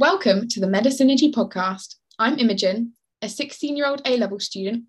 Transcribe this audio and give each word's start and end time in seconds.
Welcome 0.00 0.48
to 0.48 0.60
the 0.60 0.66
Medisynergy 0.66 1.30
podcast. 1.30 1.96
I'm 2.18 2.38
Imogen, 2.38 2.94
a 3.20 3.28
16 3.28 3.76
year 3.76 3.86
old 3.86 4.00
A 4.06 4.16
level 4.16 4.40
student, 4.40 4.84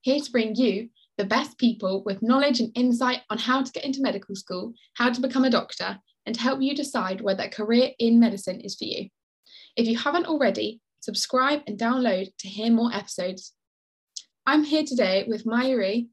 here 0.00 0.18
to 0.18 0.32
bring 0.32 0.56
you 0.56 0.88
the 1.16 1.24
best 1.24 1.56
people 1.56 2.02
with 2.02 2.20
knowledge 2.20 2.58
and 2.58 2.72
insight 2.74 3.20
on 3.30 3.38
how 3.38 3.62
to 3.62 3.70
get 3.70 3.84
into 3.84 4.02
medical 4.02 4.34
school, 4.34 4.74
how 4.94 5.12
to 5.12 5.20
become 5.20 5.44
a 5.44 5.50
doctor, 5.50 6.00
and 6.26 6.36
help 6.36 6.60
you 6.60 6.74
decide 6.74 7.20
whether 7.20 7.44
a 7.44 7.48
career 7.48 7.90
in 8.00 8.18
medicine 8.18 8.60
is 8.60 8.74
for 8.74 8.86
you. 8.86 9.08
If 9.76 9.86
you 9.86 9.96
haven't 9.96 10.26
already, 10.26 10.80
subscribe 10.98 11.60
and 11.68 11.78
download 11.78 12.32
to 12.40 12.48
hear 12.48 12.72
more 12.72 12.92
episodes. 12.92 13.52
I'm 14.46 14.64
here 14.64 14.82
today 14.82 15.26
with 15.28 15.44
Myurri, 15.44 16.08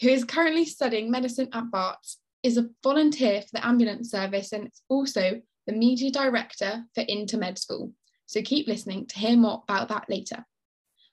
who 0.00 0.10
is 0.10 0.22
currently 0.22 0.64
studying 0.64 1.10
medicine 1.10 1.48
at 1.52 1.72
Barts, 1.72 2.18
is 2.44 2.56
a 2.56 2.70
volunteer 2.84 3.40
for 3.40 3.48
the 3.54 3.66
ambulance 3.66 4.12
service, 4.12 4.52
and 4.52 4.68
is 4.68 4.82
also 4.88 5.40
the 5.66 5.72
media 5.72 6.10
director 6.10 6.84
for 6.94 7.04
In2Medschool. 7.04 7.92
So 8.26 8.40
keep 8.42 8.68
listening 8.68 9.06
to 9.06 9.18
hear 9.18 9.36
more 9.36 9.62
about 9.68 9.88
that 9.88 10.06
later. 10.08 10.44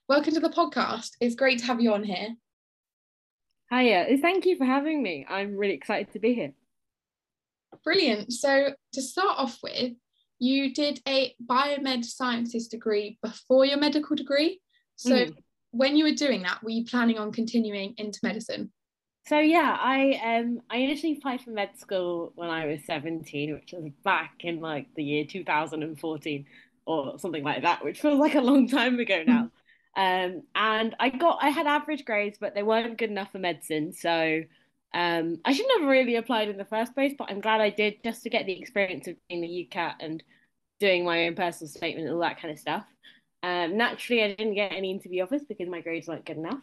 Welcome 0.08 0.34
to 0.34 0.40
the 0.40 0.48
podcast. 0.48 1.10
It's 1.20 1.34
great 1.34 1.58
to 1.60 1.66
have 1.66 1.80
you 1.80 1.92
on 1.92 2.04
here. 2.04 2.36
Hiya, 3.72 4.18
thank 4.18 4.46
you 4.46 4.56
for 4.56 4.64
having 4.64 5.02
me. 5.02 5.26
I'm 5.28 5.56
really 5.56 5.74
excited 5.74 6.12
to 6.12 6.20
be 6.20 6.34
here. 6.34 6.52
Brilliant. 7.82 8.32
So, 8.32 8.74
to 8.92 9.02
start 9.02 9.38
off 9.38 9.58
with, 9.62 9.94
you 10.38 10.72
did 10.72 11.00
a 11.08 11.34
biomed 11.44 12.04
sciences 12.04 12.68
degree 12.68 13.18
before 13.22 13.64
your 13.64 13.78
medical 13.78 14.14
degree. 14.14 14.60
So, 14.94 15.10
mm. 15.10 15.34
when 15.72 15.96
you 15.96 16.04
were 16.04 16.12
doing 16.12 16.42
that, 16.42 16.62
were 16.62 16.70
you 16.70 16.84
planning 16.84 17.18
on 17.18 17.32
continuing 17.32 17.94
into 17.96 18.20
medicine? 18.22 18.72
So 19.26 19.38
yeah, 19.38 19.76
I 19.80 20.38
um 20.38 20.60
I 20.70 20.78
initially 20.78 21.14
applied 21.16 21.40
for 21.40 21.50
med 21.50 21.78
school 21.78 22.32
when 22.36 22.50
I 22.50 22.66
was 22.66 22.84
17, 22.84 23.54
which 23.54 23.72
was 23.72 23.90
back 24.04 24.34
in 24.40 24.60
like 24.60 24.88
the 24.94 25.02
year 25.04 25.24
2014 25.24 26.46
or 26.86 27.18
something 27.18 27.42
like 27.42 27.62
that, 27.62 27.82
which 27.84 28.00
feels 28.00 28.18
like 28.20 28.34
a 28.34 28.40
long 28.40 28.68
time 28.68 28.98
ago 28.98 29.22
now. 29.26 29.50
Um, 29.96 30.42
and 30.56 30.96
I 30.98 31.08
got 31.08 31.38
I 31.40 31.50
had 31.50 31.68
average 31.68 32.04
grades, 32.04 32.36
but 32.40 32.52
they 32.56 32.64
weren't 32.64 32.98
good 32.98 33.10
enough 33.10 33.30
for 33.30 33.38
medicine. 33.38 33.92
So 33.92 34.42
um, 34.92 35.38
I 35.44 35.52
shouldn't 35.52 35.80
have 35.82 35.88
really 35.88 36.16
applied 36.16 36.48
in 36.48 36.56
the 36.56 36.64
first 36.64 36.94
place, 36.94 37.14
but 37.16 37.30
I'm 37.30 37.40
glad 37.40 37.60
I 37.60 37.70
did 37.70 38.02
just 38.02 38.24
to 38.24 38.28
get 38.30 38.44
the 38.44 38.58
experience 38.58 39.06
of 39.06 39.14
being 39.28 39.42
the 39.42 39.46
UCAT 39.46 39.94
and 40.00 40.20
doing 40.80 41.04
my 41.04 41.26
own 41.28 41.36
personal 41.36 41.68
statement 41.68 42.08
and 42.08 42.14
all 42.16 42.22
that 42.22 42.40
kind 42.40 42.52
of 42.52 42.58
stuff. 42.58 42.84
Um, 43.44 43.76
naturally, 43.76 44.24
I 44.24 44.34
didn't 44.34 44.54
get 44.54 44.72
any 44.72 44.90
interview 44.90 45.22
offers 45.22 45.44
because 45.48 45.68
my 45.68 45.80
grades 45.80 46.08
weren't 46.08 46.26
good 46.26 46.38
enough. 46.38 46.60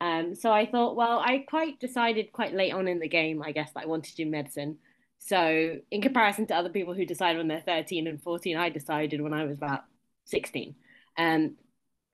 Um, 0.00 0.34
so 0.34 0.52
I 0.52 0.66
thought, 0.66 0.96
well, 0.96 1.18
I 1.18 1.44
quite 1.48 1.80
decided 1.80 2.32
quite 2.32 2.54
late 2.54 2.72
on 2.72 2.86
in 2.86 3.00
the 3.00 3.08
game, 3.08 3.42
I 3.42 3.52
guess, 3.52 3.72
that 3.72 3.84
I 3.84 3.86
wanted 3.86 4.10
to 4.10 4.24
do 4.24 4.30
medicine. 4.30 4.78
So 5.18 5.76
in 5.90 6.00
comparison 6.02 6.46
to 6.46 6.54
other 6.54 6.68
people 6.68 6.94
who 6.94 7.04
decided 7.04 7.38
when 7.38 7.48
they're 7.48 7.60
13 7.60 8.06
and 8.06 8.22
14, 8.22 8.56
I 8.56 8.68
decided 8.68 9.20
when 9.20 9.34
I 9.34 9.44
was 9.44 9.56
about 9.56 9.84
16. 10.26 10.74
Um, 11.16 11.56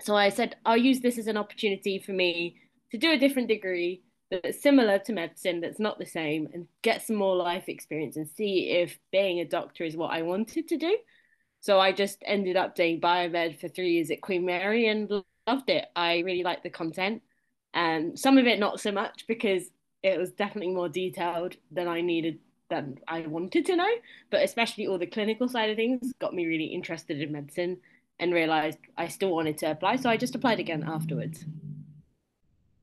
so 0.00 0.16
I 0.16 0.30
said, 0.30 0.56
I'll 0.64 0.76
use 0.76 1.00
this 1.00 1.18
as 1.18 1.26
an 1.26 1.36
opportunity 1.36 1.98
for 1.98 2.12
me 2.12 2.56
to 2.90 2.98
do 2.98 3.12
a 3.12 3.18
different 3.18 3.48
degree 3.48 4.02
that's 4.30 4.62
similar 4.62 4.98
to 5.00 5.12
medicine, 5.12 5.60
that's 5.60 5.78
not 5.78 5.98
the 5.98 6.06
same, 6.06 6.48
and 6.52 6.66
get 6.82 7.02
some 7.02 7.16
more 7.16 7.36
life 7.36 7.68
experience 7.68 8.16
and 8.16 8.28
see 8.28 8.70
if 8.70 8.98
being 9.12 9.40
a 9.40 9.44
doctor 9.44 9.84
is 9.84 9.96
what 9.96 10.10
I 10.10 10.22
wanted 10.22 10.68
to 10.68 10.78
do. 10.78 10.96
So 11.60 11.78
I 11.78 11.92
just 11.92 12.22
ended 12.26 12.56
up 12.56 12.74
doing 12.74 13.00
biomed 13.00 13.60
for 13.60 13.68
three 13.68 13.92
years 13.92 14.10
at 14.10 14.20
Queen 14.20 14.44
Mary 14.44 14.88
and 14.88 15.10
loved 15.46 15.70
it. 15.70 15.86
I 15.94 16.18
really 16.18 16.42
liked 16.42 16.62
the 16.62 16.70
content. 16.70 17.22
Um, 17.74 18.16
some 18.16 18.38
of 18.38 18.46
it 18.46 18.58
not 18.58 18.80
so 18.80 18.92
much 18.92 19.26
because 19.26 19.70
it 20.02 20.18
was 20.18 20.32
definitely 20.32 20.72
more 20.72 20.88
detailed 20.88 21.56
than 21.70 21.88
I 21.88 22.00
needed 22.00 22.38
than 22.70 22.98
I 23.06 23.20
wanted 23.20 23.66
to 23.66 23.76
know. 23.76 23.90
But 24.30 24.42
especially 24.42 24.86
all 24.86 24.98
the 24.98 25.06
clinical 25.06 25.48
side 25.48 25.70
of 25.70 25.76
things 25.76 26.12
got 26.20 26.34
me 26.34 26.46
really 26.46 26.66
interested 26.66 27.20
in 27.20 27.32
medicine 27.32 27.78
and 28.20 28.32
realized 28.32 28.78
I 28.96 29.08
still 29.08 29.30
wanted 29.30 29.58
to 29.58 29.70
apply. 29.70 29.96
So 29.96 30.08
I 30.08 30.16
just 30.16 30.34
applied 30.34 30.60
again 30.60 30.84
afterwards. 30.86 31.44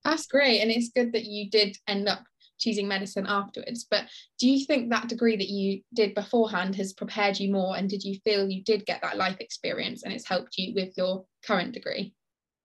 That's 0.03 0.27
great. 0.27 0.61
And 0.61 0.71
it's 0.71 0.89
good 0.89 1.13
that 1.13 1.25
you 1.25 1.49
did 1.49 1.77
end 1.87 2.07
up 2.07 2.23
choosing 2.59 2.87
medicine 2.87 3.25
afterwards. 3.27 3.85
But 3.89 4.05
do 4.39 4.49
you 4.49 4.65
think 4.65 4.89
that 4.89 5.07
degree 5.07 5.35
that 5.35 5.49
you 5.49 5.81
did 5.93 6.13
beforehand 6.13 6.75
has 6.75 6.93
prepared 6.93 7.39
you 7.39 7.51
more? 7.51 7.77
And 7.77 7.89
did 7.89 8.03
you 8.03 8.19
feel 8.23 8.49
you 8.49 8.63
did 8.63 8.85
get 8.85 9.01
that 9.01 9.17
life 9.17 9.37
experience 9.39 10.03
and 10.03 10.13
it's 10.13 10.27
helped 10.27 10.57
you 10.57 10.73
with 10.75 10.93
your 10.97 11.25
current 11.45 11.73
degree? 11.73 12.13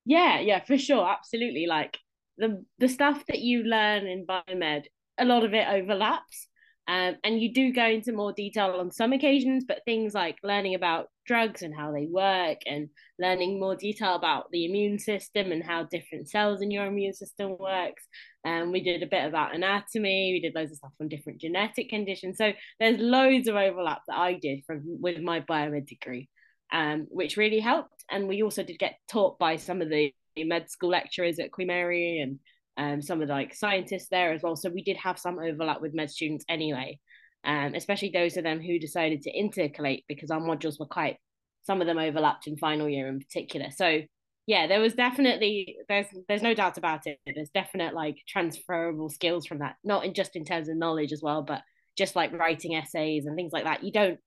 Yeah, 0.04 0.41
yeah, 0.41 0.62
for 0.65 0.78
sure. 0.78 1.09
Absolutely. 1.09 1.66
Like 1.66 1.98
the 2.38 2.64
the 2.78 2.88
stuff 2.88 3.24
that 3.28 3.41
you 3.41 3.64
learn 3.64 4.06
in 4.06 4.26
biomed, 4.26 4.84
a 5.19 5.24
lot 5.24 5.44
of 5.44 5.54
it 5.54 5.66
overlaps. 5.69 6.48
Um, 6.88 7.16
and 7.24 7.41
you 7.41 7.52
do 7.52 7.72
go 7.72 7.84
into 7.84 8.12
more 8.12 8.32
detail 8.32 8.76
on 8.78 8.92
some 8.92 9.12
occasions, 9.12 9.64
but 9.66 9.82
things 9.84 10.14
like 10.14 10.36
learning 10.44 10.76
about 10.76 11.08
drugs 11.26 11.62
and 11.62 11.74
how 11.74 11.91
they 11.91 12.06
work, 12.06 12.58
and 12.64 12.88
learning 13.19 13.58
more 13.58 13.74
detail 13.74 14.14
about 14.14 14.50
the 14.52 14.64
immune 14.66 15.00
system 15.00 15.50
and 15.50 15.64
how 15.64 15.82
different 15.82 16.28
cells 16.28 16.62
in 16.62 16.70
your 16.70 16.86
immune 16.86 17.12
system 17.12 17.56
works. 17.58 18.04
Um, 18.44 18.70
we 18.70 18.84
did 18.84 19.03
a 19.03 19.06
bit 19.06 19.24
about 19.24 19.53
anatomy. 19.53 20.32
We 20.32 20.41
did 20.41 20.54
loads 20.54 20.70
of 20.70 20.76
stuff 20.76 20.92
on 21.00 21.08
different 21.08 21.41
genetic 21.41 21.88
conditions. 21.88 22.38
So 22.38 22.53
there's 22.78 23.00
loads 23.00 23.48
of 23.48 23.56
overlap 23.56 24.03
that 24.06 24.16
I 24.16 24.34
did 24.34 24.62
from 24.64 24.82
with 24.84 25.18
my 25.20 25.41
biomed 25.41 25.88
degree, 25.88 26.28
um, 26.72 27.08
which 27.10 27.36
really 27.36 27.58
helped. 27.58 28.04
And 28.08 28.28
we 28.28 28.44
also 28.44 28.62
did 28.62 28.78
get 28.78 28.94
taught 29.10 29.41
by 29.41 29.56
some 29.56 29.82
of 29.82 29.88
the 29.88 30.14
med 30.44 30.70
school 30.70 30.91
lecturers 30.91 31.38
at 31.38 31.52
Queen 31.52 31.69
Mary 31.69 32.20
and 32.20 32.38
um, 32.76 33.02
some 33.02 33.22
of 33.22 33.28
the 33.28 33.34
like 33.34 33.54
scientists 33.54 34.08
there 34.10 34.32
as 34.32 34.42
well. 34.42 34.56
So 34.56 34.70
we 34.70 34.82
did 34.82 34.97
have 34.98 35.19
some 35.19 35.38
overlap 35.38 35.80
with 35.80 35.94
med 35.94 36.10
students 36.10 36.44
anyway, 36.48 36.98
um, 37.44 37.74
especially 37.74 38.10
those 38.10 38.36
of 38.36 38.44
them 38.44 38.60
who 38.60 38.78
decided 38.78 39.22
to 39.22 39.32
intercalate 39.32 40.04
because 40.08 40.30
our 40.30 40.41
modules 40.41 40.78
were 40.78 40.86
quite, 40.86 41.16
some 41.62 41.80
of 41.80 41.86
them 41.86 41.98
overlapped 41.98 42.47
in 42.47 42.56
final 42.56 42.88
year 42.88 43.08
in 43.08 43.19
particular. 43.19 43.70
So 43.70 44.02
yeah, 44.47 44.69
there 44.69 44.80
was 44.80 44.94
definitely 44.94 45.76
there's 45.88 46.06
there's 46.28 46.42
no 46.42 46.54
doubt 46.54 46.78
about 46.78 47.06
it. 47.06 47.18
There's 47.26 47.50
definite 47.50 47.94
like 47.94 48.16
transferable 48.28 49.08
skills 49.08 49.47
from 49.47 49.58
that, 49.58 49.76
not 49.82 50.04
in 50.04 50.14
just 50.14 50.36
in 50.36 50.44
terms 50.44 50.68
of 50.68 50.76
knowledge 50.76 51.12
as 51.12 51.22
well, 51.22 51.42
but 51.42 51.62
just 51.98 52.14
like 52.14 52.32
writing 52.32 52.74
essays 52.74 53.26
and 53.26 53.34
things 53.34 53.53
like 53.53 53.64
that. 53.64 53.82
You 53.82 53.91
don't 53.91 54.20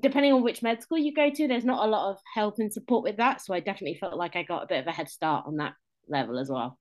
depending 0.00 0.32
on 0.32 0.42
which 0.42 0.62
med 0.62 0.82
school 0.82 0.98
you 0.98 1.14
go 1.14 1.30
to, 1.30 1.48
there's 1.48 1.64
not 1.64 1.86
a 1.86 1.90
lot 1.90 2.10
of 2.10 2.18
help 2.34 2.58
and 2.58 2.72
support 2.72 3.02
with 3.02 3.16
that. 3.16 3.40
So 3.40 3.54
I 3.54 3.60
definitely 3.60 3.98
felt 3.98 4.16
like 4.16 4.36
I 4.36 4.42
got 4.42 4.64
a 4.64 4.66
bit 4.66 4.80
of 4.80 4.86
a 4.86 4.92
head 4.92 5.08
start 5.08 5.46
on 5.46 5.56
that 5.56 5.74
level 6.08 6.38
as 6.38 6.48
well. 6.48 6.78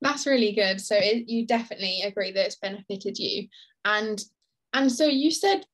That's 0.00 0.26
really 0.26 0.52
good. 0.52 0.80
So 0.80 0.96
it, 0.96 1.28
you 1.28 1.46
definitely 1.46 2.02
agree 2.02 2.32
that 2.32 2.46
it's 2.46 2.56
benefited 2.56 3.18
you, 3.18 3.48
and 3.84 4.22
and 4.72 4.90
so 4.90 5.06
you 5.06 5.30
said 5.30 5.64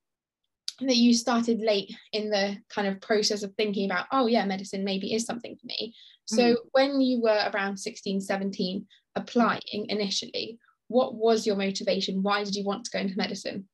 that 0.81 0.97
you 0.97 1.15
started 1.15 1.61
late 1.61 1.95
in 2.13 2.29
the 2.29 2.57
kind 2.69 2.87
of 2.87 3.01
process 3.01 3.43
of 3.43 3.55
thinking 3.55 3.91
about 3.91 4.07
oh 4.13 4.27
yeah 4.27 4.45
medicine 4.45 4.85
maybe 4.85 5.15
is 5.15 5.25
something 5.25 5.57
for 5.57 5.67
me 5.67 5.95
so 6.27 6.43
mm. 6.43 6.57
when 6.73 7.01
you 7.01 7.21
were 7.23 7.51
around 7.55 7.79
16 7.79 8.21
17 8.21 8.87
applying 9.15 9.87
initially 9.89 10.59
what 10.89 11.15
was 11.15 11.47
your 11.47 11.57
motivation 11.57 12.23
why 12.23 12.45
did 12.45 12.55
you 12.55 12.65
want 12.65 12.85
to 12.85 12.91
go 12.91 12.99
into 12.99 13.17
medicine 13.17 13.67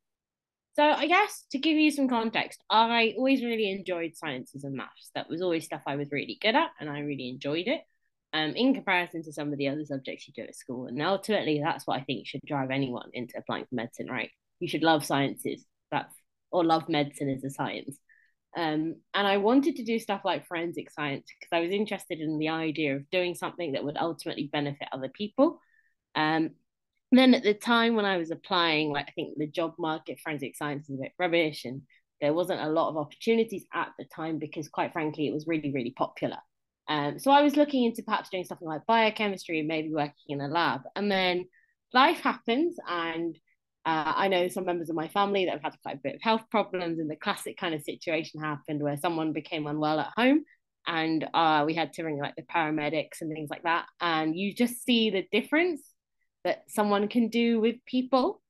so 0.75 0.85
I 0.85 1.07
guess 1.07 1.45
to 1.53 1.59
give 1.59 1.77
you 1.77 1.91
some 1.91 2.09
context, 2.09 2.63
I 2.71 3.15
always 3.17 3.45
really 3.45 3.71
enjoyed 3.71 4.17
sciences 4.17 4.65
and 4.65 4.75
maths. 4.75 5.11
That 5.15 5.29
was 5.29 5.43
always 5.43 5.65
stuff 5.65 5.83
I 5.87 5.97
was 5.97 6.11
really 6.11 6.39
good 6.41 6.55
at, 6.55 6.71
and 6.81 6.89
I 6.89 7.01
really 7.01 7.29
enjoyed 7.29 7.69
it. 7.69 7.83
Um, 8.35 8.55
in 8.57 8.73
comparison 8.73 9.23
to 9.25 9.33
some 9.33 9.53
of 9.53 9.59
the 9.59 9.69
other 9.69 9.85
subjects 9.85 10.27
you 10.27 10.33
do 10.35 10.49
at 10.49 10.57
school, 10.57 10.87
and 10.87 11.01
ultimately 11.03 11.61
that's 11.63 11.87
what 11.87 12.01
I 12.01 12.05
think 12.05 12.27
should 12.27 12.41
drive 12.47 12.71
anyone 12.71 13.11
into 13.13 13.37
applying 13.37 13.67
for 13.67 13.75
medicine. 13.75 14.07
Right? 14.07 14.31
You 14.61 14.69
should 14.69 14.83
love 14.83 15.05
sciences. 15.05 15.65
That's 15.91 16.15
or 16.51 16.65
love 16.65 16.89
medicine 16.89 17.29
as 17.29 17.45
a 17.45 17.51
science. 17.51 17.99
Um, 18.55 18.97
and 19.15 19.27
I 19.27 19.39
wanted 19.39 19.77
to 19.77 19.85
do 19.85 19.99
stuff 19.99 20.23
like 20.25 20.47
forensic 20.47 20.91
science 20.91 21.27
because 21.39 21.57
I 21.57 21.61
was 21.61 21.71
interested 21.71 22.21
in 22.21 22.39
the 22.39 22.51
idea 22.51 22.97
of 22.97 23.09
doing 23.11 23.35
something 23.35 23.73
that 23.73 23.85
would 23.85 23.97
ultimately 23.97 24.51
benefit 24.53 24.89
other 24.93 25.09
people. 25.09 25.61
Um, 26.15 26.51
then 27.19 27.35
at 27.35 27.43
the 27.43 27.55
time 27.55 27.95
when 27.95 28.05
I 28.05 28.17
was 28.17 28.31
applying, 28.31 28.91
like 28.91 29.07
I 29.09 29.13
think 29.13 29.37
the 29.37 29.47
job 29.47 29.75
market, 29.79 30.19
forensic 30.21 30.57
science 30.57 30.89
is 30.89 30.97
a 30.97 31.03
bit 31.03 31.13
rubbish, 31.19 31.65
and 31.65 31.83
there 32.21 32.33
wasn't 32.33 32.61
a 32.61 32.71
lot 32.71 32.89
of 32.89 32.97
opportunities 32.97 33.65
at 33.75 33.91
the 33.99 34.05
time 34.05 34.39
because, 34.39 34.69
quite 34.69 34.93
frankly, 34.93 35.27
it 35.27 35.35
was 35.35 35.47
really, 35.47 35.73
really 35.73 35.91
popular. 35.91 36.39
Um, 36.89 37.19
so 37.19 37.31
I 37.31 37.43
was 37.43 37.57
looking 37.57 37.85
into 37.85 38.03
perhaps 38.03 38.31
doing 38.31 38.45
something 38.45 38.67
like 38.67 38.87
biochemistry 38.87 39.63
maybe 39.63 39.93
working 39.93 40.15
in 40.29 40.41
a 40.41 40.49
lab. 40.49 40.83
And 40.97 41.11
then 41.11 41.47
life 41.93 42.21
happens, 42.21 42.77
and 42.89 43.37
uh, 43.85 44.13
I 44.17 44.29
know 44.29 44.49
some 44.49 44.65
members 44.65 44.89
of 44.89 44.97
my 44.97 45.09
family 45.09 45.45
that 45.45 45.53
have 45.53 45.63
had 45.63 45.83
quite 45.83 45.97
a 45.97 46.01
bit 46.03 46.15
of 46.15 46.23
health 46.23 46.43
problems, 46.51 46.99
and 46.99 47.11
the 47.11 47.17
classic 47.17 47.57
kind 47.57 47.75
of 47.75 47.83
situation 47.83 48.41
happened 48.41 48.83
where 48.83 48.97
someone 48.97 49.33
became 49.33 49.67
unwell 49.67 50.01
at 50.01 50.13
home, 50.17 50.45
and 50.87 51.29
uh, 51.35 51.65
we 51.67 51.75
had 51.75 51.93
to 51.95 52.05
ring 52.05 52.19
like 52.19 52.37
the 52.37 52.43
paramedics 52.43 53.21
and 53.21 53.33
things 53.33 53.51
like 53.51 53.65
that. 53.65 53.87
And 54.01 54.37
you 54.37 54.55
just 54.55 54.83
see 54.83 55.11
the 55.11 55.27
difference 55.31 55.83
that 56.45 56.65
someone 56.69 57.09
can 57.09 57.29
do 57.29 57.61
with 57.61 57.77
people 57.87 58.41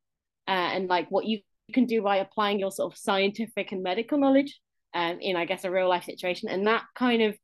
uh, 0.48 0.50
and 0.50 0.88
like 0.88 1.10
what 1.10 1.24
you 1.24 1.40
can 1.72 1.86
do 1.86 2.02
by 2.02 2.16
applying 2.16 2.58
your 2.58 2.70
sort 2.70 2.92
of 2.92 2.98
scientific 2.98 3.72
and 3.72 3.82
medical 3.82 4.18
knowledge 4.18 4.60
um, 4.94 5.18
in 5.20 5.36
i 5.36 5.44
guess 5.44 5.64
a 5.64 5.70
real 5.70 5.88
life 5.88 6.04
situation. 6.04 6.48
And 6.48 6.66
that 6.66 6.84
kind 6.94 7.22
of 7.22 7.36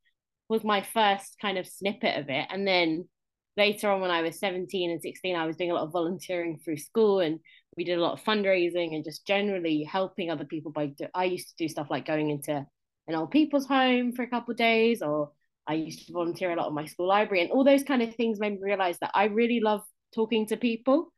was 0.49 0.65
my 0.65 0.83
first 0.83 1.37
kind 1.41 1.59
of 1.59 1.67
snippet 1.67 2.19
of 2.19 2.29
it. 2.29 2.47
And 2.51 2.67
then 2.67 3.09
later 3.57 3.91
on 3.91 4.01
when 4.01 4.13
i 4.13 4.23
was 4.23 4.39
17 4.39 4.89
and 4.93 5.03
16 5.03 5.35
i 5.35 5.45
was 5.45 5.57
doing 5.57 5.73
a 5.73 5.75
lot 5.75 5.83
of 5.83 5.91
volunteering 5.91 6.61
through 6.65 6.77
school 6.77 7.19
and 7.19 7.41
we 7.77 7.83
did 7.83 7.99
a 7.99 8.01
lot 8.01 8.13
of 8.13 8.25
fundraising 8.25 8.95
and 8.95 9.03
just 9.03 9.27
generally 9.27 9.83
helping 9.83 10.31
other 10.31 10.45
people 10.45 10.71
by 10.71 10.93
i 11.13 11.25
used 11.25 11.49
to 11.49 11.65
do 11.65 11.69
stuff 11.69 11.89
like 11.91 12.07
going 12.07 12.31
into 12.31 12.65
an 13.09 13.15
old 13.15 13.31
people's 13.31 13.67
home 13.67 14.13
for 14.13 14.23
a 14.23 14.29
couple 14.29 14.53
of 14.53 14.59
days, 14.59 15.03
or 15.03 15.33
I 15.67 15.75
used 15.75 16.07
to 16.07 16.13
volunteer 16.13 16.53
a 16.53 16.57
lot 16.57 16.69
in 16.69 16.75
my 16.75 16.85
school 16.85 17.09
library, 17.09 17.43
and 17.43 17.51
all 17.51 17.65
those 17.65 17.83
kind 17.83 18.03
of 18.03 18.15
things 18.15 18.39
made 18.39 18.53
me 18.53 18.59
realize 18.63 18.99
that 19.01 19.11
I 19.15 19.25
really 19.25 19.61
love 19.61 19.83
talking 20.15 20.47
to 20.47 20.57
people, 20.57 21.13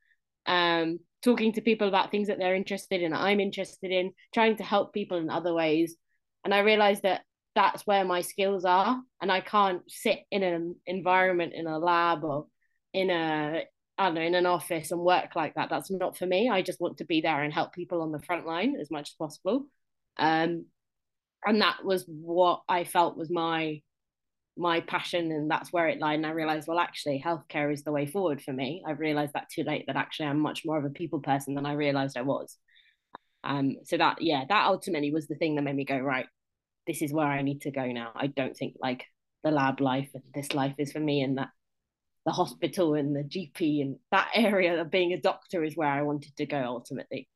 um, 0.47 0.99
talking 1.23 1.53
to 1.53 1.61
people 1.61 1.89
about 1.89 2.11
things 2.11 2.29
that 2.29 2.39
they're 2.39 2.55
interested 2.55 3.03
in, 3.03 3.13
I'm 3.13 3.41
interested 3.41 3.91
in, 3.91 4.13
trying 4.33 4.57
to 4.57 4.65
help 4.65 4.93
people 4.93 5.19
in 5.19 5.31
other 5.31 5.55
ways. 5.55 5.97
And 6.45 6.55
I 6.55 6.61
realized 6.61 7.03
that 7.03 7.23
that's 7.55 7.87
where 7.87 8.05
my 8.05 8.23
skills 8.23 8.65
are, 8.65 9.01
and 9.21 9.31
I 9.31 9.41
can't 9.41 9.83
sit 9.89 10.21
in 10.31 10.43
an 10.43 10.77
environment 10.87 11.53
in 11.55 11.67
a 11.67 11.79
lab 11.79 12.25
or 12.25 12.47
in 12.93 13.11
a 13.11 13.65
I 13.99 14.07
don't 14.07 14.15
know, 14.15 14.23
in 14.23 14.35
an 14.35 14.47
office 14.47 14.93
and 14.93 15.01
work 15.03 15.37
like 15.37 15.57
that. 15.57 15.69
That's 15.69 15.91
not 15.91 16.17
for 16.17 16.25
me. 16.25 16.49
I 16.49 16.63
just 16.63 16.81
want 16.81 16.97
to 16.99 17.05
be 17.05 17.21
there 17.21 17.43
and 17.43 17.53
help 17.53 17.75
people 17.75 18.01
on 18.01 18.13
the 18.13 18.19
front 18.19 18.47
line 18.47 18.77
as 18.81 18.91
much 18.91 19.11
as 19.11 19.15
possible. 19.19 19.67
Um, 20.17 20.65
and 21.45 21.61
that 21.61 21.85
was 21.85 22.07
what 22.07 22.63
I 22.67 22.85
felt 22.85 23.19
was 23.19 23.31
my 23.31 23.83
my 24.61 24.81
passion 24.81 25.33
and 25.33 25.51
that's 25.51 25.73
where 25.73 25.89
it 25.89 25.99
lied 25.99 26.17
and 26.17 26.27
i 26.27 26.31
realized 26.31 26.69
well 26.69 26.79
actually 26.79 27.21
healthcare 27.25 27.73
is 27.73 27.83
the 27.83 27.91
way 27.91 28.07
forward 28.07 28.43
for 28.43 28.53
me. 28.53 28.83
I 28.87 28.93
realized 28.93 29.33
that 29.33 29.49
too 29.49 29.63
late 29.63 29.87
that 29.87 29.97
actually 29.97 30.27
i'm 30.27 30.39
much 30.39 30.65
more 30.67 30.79
of 30.79 30.85
a 30.85 30.91
people 30.91 31.21
person 31.21 31.55
than 31.55 31.65
i 31.65 31.73
realized 31.73 32.19
i 32.19 32.23
was. 32.23 32.57
Um 33.43 33.77
so 33.85 33.97
that 33.97 34.21
yeah 34.21 34.45
that 34.49 34.67
ultimately 34.67 35.13
was 35.13 35.27
the 35.27 35.35
thing 35.35 35.55
that 35.55 35.63
made 35.63 35.77
me 35.77 35.87
go 35.87 35.99
right 35.99 36.27
this 36.87 37.01
is 37.01 37.13
where 37.13 37.27
i 37.27 37.41
need 37.41 37.63
to 37.63 37.71
go 37.71 37.87
now. 37.87 38.13
I 38.15 38.27
don't 38.27 38.55
think 38.55 38.75
like 38.81 39.07
the 39.43 39.51
lab 39.51 39.81
life 39.81 40.11
and 40.13 40.23
this 40.35 40.53
life 40.53 40.75
is 40.77 40.93
for 40.93 41.01
me 41.01 41.23
and 41.23 41.39
that 41.39 41.49
the 42.27 42.33
hospital 42.33 42.93
and 42.95 43.17
the 43.17 43.23
gp 43.23 43.81
and 43.81 43.97
that 44.11 44.29
area 44.35 44.79
of 44.79 44.91
being 44.91 45.15
a 45.15 45.21
doctor 45.21 45.65
is 45.65 45.75
where 45.75 45.89
i 45.89 46.03
wanted 46.03 46.37
to 46.37 46.45
go 46.45 46.63
ultimately. 46.67 47.29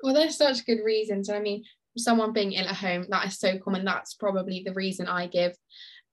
Well 0.00 0.14
there's 0.14 0.36
such 0.36 0.64
good 0.64 0.78
reasons. 0.84 1.28
I 1.28 1.40
mean 1.40 1.64
someone 1.96 2.32
being 2.32 2.52
ill 2.52 2.68
at 2.68 2.76
home 2.76 3.06
that 3.08 3.26
is 3.26 3.38
so 3.40 3.58
common. 3.58 3.84
That's 3.84 4.14
probably 4.14 4.62
the 4.64 4.74
reason 4.74 5.08
i 5.08 5.26
give 5.26 5.56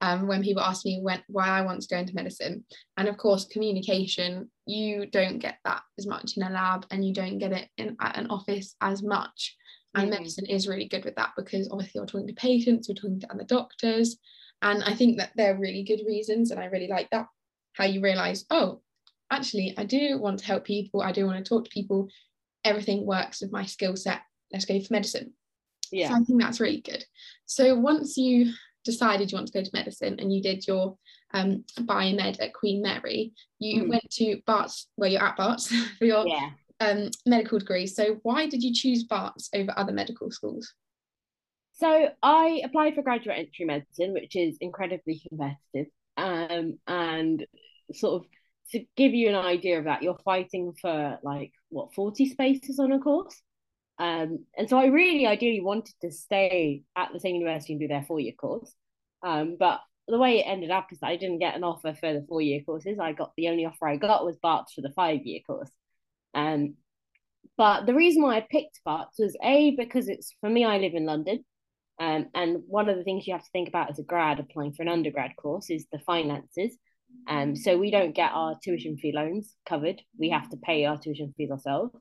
um, 0.01 0.27
when 0.27 0.43
people 0.43 0.61
ask 0.61 0.85
me 0.85 0.99
when 1.01 1.21
why 1.27 1.47
I 1.47 1.61
want 1.61 1.81
to 1.81 1.87
go 1.87 1.97
into 1.97 2.15
medicine. 2.15 2.63
And 2.97 3.07
of 3.07 3.17
course, 3.17 3.45
communication, 3.45 4.49
you 4.65 5.07
don't 5.07 5.39
get 5.39 5.57
that 5.65 5.81
as 5.97 6.05
much 6.05 6.37
in 6.37 6.43
a 6.43 6.49
lab 6.49 6.85
and 6.91 7.05
you 7.05 7.13
don't 7.13 7.39
get 7.39 7.51
it 7.51 7.69
in 7.77 7.95
at 7.99 8.17
an 8.17 8.27
office 8.29 8.75
as 8.81 9.01
much. 9.01 9.55
And 9.95 10.03
mm-hmm. 10.11 10.19
medicine 10.19 10.45
is 10.45 10.67
really 10.67 10.87
good 10.87 11.05
with 11.05 11.15
that 11.15 11.31
because 11.35 11.69
obviously 11.71 11.93
you're 11.95 12.05
talking 12.05 12.27
to 12.27 12.33
patients, 12.33 12.87
you're 12.87 12.95
talking 12.95 13.19
to 13.21 13.31
other 13.31 13.45
doctors. 13.45 14.17
And 14.61 14.83
I 14.83 14.93
think 14.93 15.17
that 15.17 15.31
they're 15.35 15.57
really 15.57 15.83
good 15.83 16.01
reasons. 16.05 16.51
And 16.51 16.59
I 16.59 16.65
really 16.65 16.87
like 16.87 17.09
that 17.11 17.27
how 17.73 17.85
you 17.85 18.01
realize, 18.01 18.45
oh, 18.49 18.81
actually, 19.31 19.73
I 19.77 19.85
do 19.85 20.17
want 20.19 20.39
to 20.39 20.45
help 20.45 20.65
people, 20.65 21.01
I 21.01 21.11
do 21.11 21.25
want 21.25 21.43
to 21.43 21.47
talk 21.47 21.65
to 21.65 21.69
people. 21.69 22.09
Everything 22.63 23.05
works 23.05 23.41
with 23.41 23.51
my 23.51 23.65
skill 23.65 23.95
set. 23.95 24.21
Let's 24.51 24.65
go 24.65 24.79
for 24.79 24.93
medicine. 24.93 25.33
Yeah. 25.91 26.09
So 26.09 26.15
I 26.15 26.19
think 26.19 26.41
that's 26.41 26.59
really 26.59 26.81
good. 26.81 27.05
So 27.45 27.75
once 27.75 28.17
you 28.17 28.51
decided 28.87 29.31
you 29.31 29.35
want 29.35 29.47
to 29.47 29.53
go 29.53 29.63
to 29.63 29.69
medicine 29.73 30.17
and 30.19 30.33
you 30.33 30.41
did 30.41 30.65
your 30.65 30.97
um, 31.33 31.63
biomed 31.81 32.41
at 32.41 32.53
Queen 32.53 32.81
Mary, 32.81 33.33
you 33.59 33.83
mm. 33.83 33.89
went 33.89 34.09
to 34.11 34.41
Barts, 34.47 34.87
where 34.95 35.09
you're 35.09 35.23
at 35.23 35.37
Barts 35.37 35.67
for 35.99 36.05
your 36.05 36.25
yeah. 36.27 36.49
um, 36.79 37.09
medical 37.25 37.59
degree. 37.59 37.85
So 37.85 38.17
why 38.23 38.47
did 38.47 38.63
you 38.63 38.73
choose 38.73 39.03
Barts 39.03 39.49
over 39.53 39.73
other 39.77 39.91
medical 39.91 40.31
schools? 40.31 40.73
So 41.73 42.09
I 42.23 42.61
applied 42.63 42.95
for 42.95 43.03
graduate 43.03 43.37
entry 43.37 43.65
medicine, 43.65 44.13
which 44.13 44.35
is 44.35 44.57
incredibly 44.61 45.21
competitive. 45.29 45.91
Um, 46.15 46.79
and 46.87 47.45
sort 47.93 48.23
of 48.23 48.27
to 48.71 48.83
give 48.95 49.13
you 49.13 49.29
an 49.29 49.35
idea 49.35 49.77
of 49.77 49.85
that, 49.85 50.01
you're 50.01 50.17
fighting 50.25 50.73
for 50.81 51.19
like 51.21 51.51
what 51.69 51.93
40 51.93 52.29
spaces 52.29 52.79
on 52.79 52.91
a 52.91 52.99
course. 52.99 53.41
Um, 53.99 54.45
and 54.57 54.69
so 54.69 54.77
I 54.77 54.85
really 54.85 55.25
ideally 55.25 55.61
wanted 55.61 55.95
to 56.01 56.11
stay 56.11 56.83
at 56.95 57.09
the 57.13 57.19
same 57.19 57.35
university 57.35 57.73
and 57.73 57.79
do 57.79 57.87
their 57.87 58.03
four 58.03 58.19
year 58.19 58.33
course. 58.33 58.71
Um, 59.23 59.57
but 59.59 59.81
the 60.07 60.17
way 60.17 60.39
it 60.39 60.43
ended 60.43 60.71
up 60.71 60.87
is 60.91 60.99
that 60.99 61.07
I 61.07 61.17
didn't 61.17 61.39
get 61.39 61.55
an 61.55 61.63
offer 61.63 61.93
for 61.93 62.13
the 62.13 62.25
four 62.27 62.41
year 62.41 62.61
courses. 62.65 62.99
I 62.99 63.13
got 63.13 63.33
the 63.35 63.49
only 63.49 63.65
offer 63.65 63.87
I 63.87 63.97
got 63.97 64.25
was 64.25 64.37
Barts 64.37 64.73
for 64.73 64.81
the 64.81 64.93
five 64.95 65.25
year 65.25 65.41
course. 65.45 65.71
Um, 66.33 66.75
but 67.57 67.85
the 67.85 67.95
reason 67.95 68.21
why 68.21 68.37
I 68.37 68.47
picked 68.49 68.81
Barts 68.85 69.19
was 69.19 69.35
A, 69.43 69.75
because 69.75 70.07
it's 70.07 70.35
for 70.41 70.49
me, 70.49 70.63
I 70.63 70.77
live 70.77 70.93
in 70.93 71.05
London. 71.05 71.43
Um, 71.99 72.27
and 72.35 72.61
one 72.67 72.89
of 72.89 72.97
the 72.97 73.03
things 73.03 73.25
you 73.25 73.33
have 73.33 73.43
to 73.43 73.51
think 73.51 73.67
about 73.67 73.89
as 73.89 73.97
a 73.97 74.03
grad 74.03 74.39
applying 74.39 74.73
for 74.73 74.83
an 74.83 74.89
undergrad 74.89 75.31
course 75.35 75.71
is 75.71 75.87
the 75.91 75.99
finances. 75.99 76.77
Um, 77.27 77.55
so 77.55 77.77
we 77.77 77.89
don't 77.89 78.15
get 78.15 78.31
our 78.33 78.57
tuition 78.63 78.97
fee 78.97 79.11
loans 79.11 79.55
covered. 79.67 80.01
We 80.19 80.29
have 80.29 80.49
to 80.51 80.57
pay 80.57 80.85
our 80.85 80.97
tuition 80.97 81.33
fees 81.35 81.49
ourselves. 81.49 81.95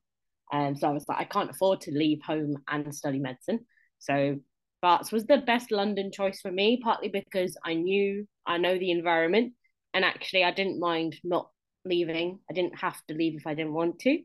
Um, 0.53 0.77
so 0.77 0.89
I 0.89 0.93
was 0.93 1.05
like, 1.09 1.19
I 1.19 1.25
can't 1.25 1.51
afford 1.51 1.81
to 1.83 1.91
leave 1.91 2.21
home 2.23 2.57
and 2.69 2.95
study 2.95 3.19
medicine. 3.19 3.61
So 3.99 4.39
Barts 4.83 5.11
was 5.11 5.25
the 5.25 5.39
best 5.39 5.71
London 5.71 6.11
choice 6.13 6.41
for 6.41 6.51
me, 6.51 6.81
partly 6.83 7.09
because 7.09 7.57
I 7.65 7.75
knew 7.75 8.27
I 8.47 8.59
know 8.59 8.79
the 8.79 8.91
environment, 8.91 9.55
and 9.95 10.05
actually 10.05 10.45
I 10.45 10.53
didn't 10.53 10.79
mind 10.79 11.17
not 11.25 11.51
leaving. 11.85 12.41
I 12.51 12.55
didn't 12.55 12.79
have 12.79 12.97
to 13.09 13.15
leave 13.15 13.35
if 13.37 13.47
I 13.47 13.55
didn't 13.55 13.73
want 13.75 13.99
to. 14.01 14.19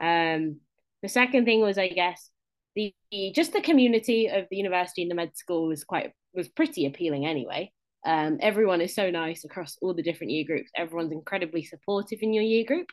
Um, 0.00 0.60
the 1.02 1.08
second 1.08 1.44
thing 1.44 1.60
was, 1.60 1.78
I 1.78 1.88
guess, 1.88 2.30
the 2.74 2.94
just 3.34 3.52
the 3.52 3.60
community 3.60 4.28
of 4.28 4.46
the 4.50 4.56
university 4.56 5.02
and 5.02 5.10
the 5.10 5.14
med 5.14 5.36
school 5.36 5.68
was 5.68 5.84
quite 5.84 6.12
was 6.32 6.48
pretty 6.48 6.86
appealing 6.86 7.26
anyway. 7.26 7.72
Um, 8.06 8.38
everyone 8.40 8.80
is 8.80 8.94
so 8.94 9.10
nice 9.10 9.44
across 9.44 9.76
all 9.82 9.94
the 9.94 10.02
different 10.02 10.30
year 10.30 10.44
groups. 10.46 10.70
Everyone's 10.76 11.12
incredibly 11.12 11.64
supportive 11.64 12.20
in 12.22 12.32
your 12.32 12.44
year 12.44 12.64
group. 12.64 12.88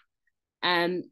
Um, 0.64 1.04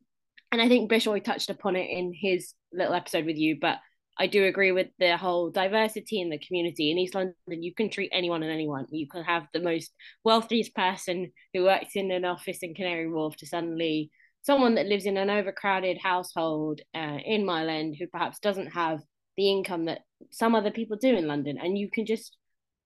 and 0.54 0.62
I 0.62 0.68
think 0.68 0.92
Bishoy 0.92 1.24
touched 1.24 1.50
upon 1.50 1.76
it 1.76 1.90
in 1.90 2.14
his 2.14 2.54
little 2.72 2.94
episode 2.94 3.26
with 3.26 3.38
you, 3.38 3.58
but 3.60 3.80
I 4.20 4.28
do 4.28 4.46
agree 4.46 4.72
with 4.72 4.86
the 5.00 5.18
whole 5.18 5.50
diversity 5.50 6.22
in 6.22 6.30
the 6.30 6.38
community. 6.38 6.92
In 6.92 7.00
East 7.00 7.16
London, 7.16 7.34
you 7.48 7.74
can 7.74 7.90
treat 7.90 8.12
anyone 8.14 8.44
and 8.44 8.52
anyone. 8.52 8.86
You 8.92 9.08
can 9.08 9.24
have 9.24 9.48
the 9.52 9.60
most 9.60 9.92
wealthiest 10.24 10.76
person 10.76 11.32
who 11.56 11.64
works 11.64 11.96
in 11.96 12.12
an 12.12 12.24
office 12.24 12.60
in 12.62 12.76
Canary 12.76 13.10
Wharf 13.10 13.36
to 13.38 13.48
suddenly 13.48 14.12
someone 14.44 14.76
that 14.76 14.86
lives 14.86 15.08
in 15.08 15.18
an 15.18 15.32
overcrowded 15.32 15.98
household 15.98 16.82
uh, 16.94 17.18
in 17.26 17.48
Mile 17.48 17.68
End 17.68 17.96
who 17.98 18.06
perhaps 18.06 18.38
doesn't 18.38 18.74
have 18.74 19.02
the 19.36 19.50
income 19.50 19.86
that 19.86 20.02
some 20.30 20.54
other 20.54 20.70
people 20.70 20.98
do 20.98 21.16
in 21.16 21.26
London. 21.26 21.58
And 21.60 21.80
you 21.80 21.90
can 21.90 22.06
just 22.06 22.38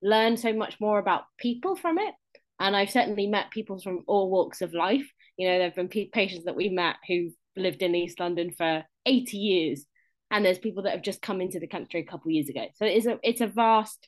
learn 0.02 0.38
so 0.38 0.54
much 0.54 0.80
more 0.80 1.00
about 1.00 1.24
people 1.38 1.76
from 1.76 1.98
it. 1.98 2.14
And 2.62 2.78
I've 2.78 2.92
certainly 2.92 3.28
met 3.28 3.52
people 3.52 3.82
from 3.82 4.06
all 4.08 4.32
walks 4.32 4.62
of 4.62 4.74
life. 4.74 5.06
You 5.36 5.50
know, 5.50 5.58
there 5.58 5.68
have 5.68 5.76
been 5.76 6.10
patients 6.14 6.46
that 6.46 6.56
we 6.56 6.70
met 6.70 6.96
who've 7.06 7.34
lived 7.58 7.82
in 7.82 7.96
East 7.96 8.20
London 8.20 8.52
for 8.58 8.84
80 9.06 9.38
years, 9.38 9.86
and 10.32 10.46
there's 10.46 10.60
people 10.60 10.84
that 10.84 10.94
have 10.94 11.02
just 11.02 11.22
come 11.22 11.42
into 11.42 11.60
the 11.60 11.68
country 11.68 12.02
a 12.02 12.06
couple 12.06 12.32
years 12.32 12.50
ago. 12.50 12.66
So 12.76 12.86
it's 12.86 13.06
a 13.06 13.20
it's 13.24 13.42
a 13.42 13.48
vast 13.48 14.08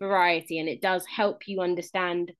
variety, 0.00 0.58
and 0.58 0.68
it 0.68 0.80
does 0.80 1.06
help 1.06 1.46
you 1.46 1.60
understand 1.60 2.32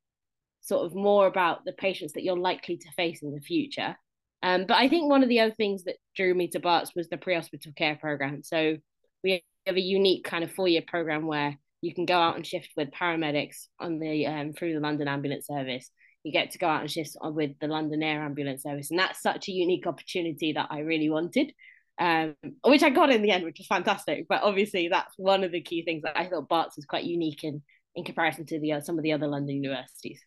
sort 0.62 0.86
of 0.86 0.94
more 0.94 1.26
about 1.26 1.64
the 1.64 1.72
patients 1.72 2.12
that 2.12 2.22
you're 2.22 2.36
likely 2.36 2.76
to 2.76 2.92
face 2.92 3.22
in 3.22 3.32
the 3.32 3.40
future. 3.40 3.96
Um, 4.42 4.66
but 4.66 4.76
I 4.76 4.88
think 4.88 5.08
one 5.08 5.22
of 5.22 5.28
the 5.28 5.40
other 5.40 5.54
things 5.54 5.84
that 5.84 5.96
drew 6.16 6.34
me 6.34 6.48
to 6.48 6.60
Barts 6.60 6.94
was 6.94 7.08
the 7.08 7.18
pre-hospital 7.18 7.72
care 7.76 7.96
program. 7.96 8.42
So 8.42 8.76
we 9.22 9.42
have 9.66 9.76
a 9.76 9.80
unique 9.80 10.24
kind 10.24 10.44
of 10.44 10.52
four-year 10.52 10.82
program 10.86 11.26
where 11.26 11.56
you 11.82 11.94
can 11.94 12.06
go 12.06 12.18
out 12.18 12.36
and 12.36 12.46
shift 12.46 12.70
with 12.76 12.90
paramedics 12.90 13.66
on 13.78 13.98
the 13.98 14.26
um, 14.26 14.52
through 14.52 14.74
the 14.74 14.80
London 14.80 15.08
Ambulance 15.08 15.46
Service 15.46 15.90
you 16.22 16.32
get 16.32 16.50
to 16.52 16.58
go 16.58 16.68
out 16.68 16.82
and 16.82 16.90
shift 16.90 17.16
with 17.22 17.58
the 17.60 17.66
London 17.66 18.02
Air 18.02 18.22
Ambulance 18.22 18.62
Service. 18.62 18.90
And 18.90 18.98
that's 18.98 19.22
such 19.22 19.48
a 19.48 19.52
unique 19.52 19.86
opportunity 19.86 20.52
that 20.52 20.68
I 20.70 20.80
really 20.80 21.08
wanted, 21.08 21.52
um, 21.98 22.34
which 22.64 22.82
I 22.82 22.90
got 22.90 23.10
in 23.10 23.22
the 23.22 23.30
end, 23.30 23.44
which 23.44 23.58
was 23.58 23.66
fantastic. 23.66 24.26
But 24.28 24.42
obviously, 24.42 24.88
that's 24.88 25.14
one 25.16 25.44
of 25.44 25.52
the 25.52 25.62
key 25.62 25.82
things 25.82 26.02
that 26.02 26.18
I 26.18 26.28
thought 26.28 26.48
Barts 26.48 26.76
was 26.76 26.84
quite 26.84 27.04
unique 27.04 27.44
in, 27.44 27.62
in 27.94 28.04
comparison 28.04 28.46
to 28.46 28.60
the 28.60 28.72
uh, 28.72 28.80
some 28.80 28.98
of 28.98 29.02
the 29.02 29.12
other 29.12 29.26
London 29.26 29.56
universities. 29.56 30.20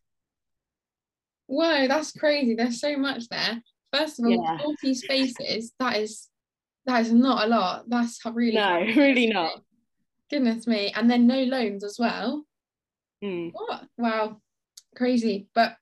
Whoa, 1.47 1.87
that's 1.87 2.11
crazy. 2.11 2.55
There's 2.55 2.79
so 2.79 2.97
much 2.97 3.27
there. 3.29 3.61
First 3.93 4.19
of 4.19 4.25
all, 4.25 4.31
yeah. 4.31 4.57
40 4.63 4.93
spaces, 4.95 5.73
that 5.79 5.97
is 5.97 6.27
that 6.85 7.01
is 7.01 7.13
not 7.13 7.45
a 7.45 7.47
lot. 7.47 7.83
That's 7.87 8.19
really 8.25 8.55
No, 8.55 8.79
really 8.79 9.27
not. 9.27 9.61
Goodness 10.29 10.67
me. 10.67 10.91
And 10.95 11.09
then 11.09 11.27
no 11.27 11.43
loans 11.43 11.83
as 11.83 11.97
well. 11.99 12.45
Mm. 13.23 13.51
What? 13.53 13.83
Wow. 13.97 14.41
Crazy. 14.95 15.47
But 15.53 15.75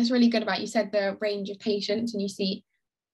it's 0.00 0.10
really 0.10 0.28
good 0.28 0.42
about 0.42 0.60
you 0.60 0.66
said 0.66 0.90
the 0.92 1.16
range 1.20 1.50
of 1.50 1.58
patients 1.58 2.14
and 2.14 2.22
you 2.22 2.28
see 2.28 2.64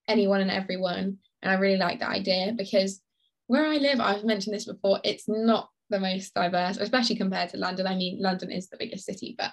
anyone 0.07 0.41
and 0.41 0.51
everyone. 0.51 1.17
And 1.41 1.51
i 1.51 1.55
really 1.55 1.77
like 1.77 1.99
that 1.99 2.09
idea 2.09 2.53
because 2.55 3.01
where 3.47 3.65
i 3.65 3.77
live 3.77 3.99
i've 3.99 4.23
mentioned 4.23 4.55
this 4.55 4.65
before 4.65 4.99
it's 5.03 5.27
not 5.27 5.69
the 5.89 5.99
most 5.99 6.33
diverse 6.35 6.77
especially 6.77 7.15
compared 7.15 7.49
to 7.49 7.57
london. 7.57 7.87
I 7.87 7.95
mean 7.95 8.21
london 8.21 8.51
is 8.51 8.69
the 8.69 8.77
biggest 8.77 9.05
city 9.05 9.35
but 9.37 9.51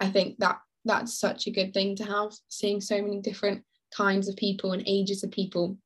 i 0.00 0.08
think 0.08 0.38
that 0.38 0.58
that's 0.84 1.18
such 1.18 1.46
a 1.46 1.50
good 1.50 1.74
thing 1.74 1.94
to 1.96 2.04
have 2.04 2.32
seeing 2.48 2.80
so 2.80 3.00
many 3.02 3.20
different 3.20 3.62
kinds 3.94 4.28
of 4.28 4.36
people 4.36 4.72
and 4.72 4.82
ages 4.86 5.24
of 5.24 5.30
people. 5.30 5.76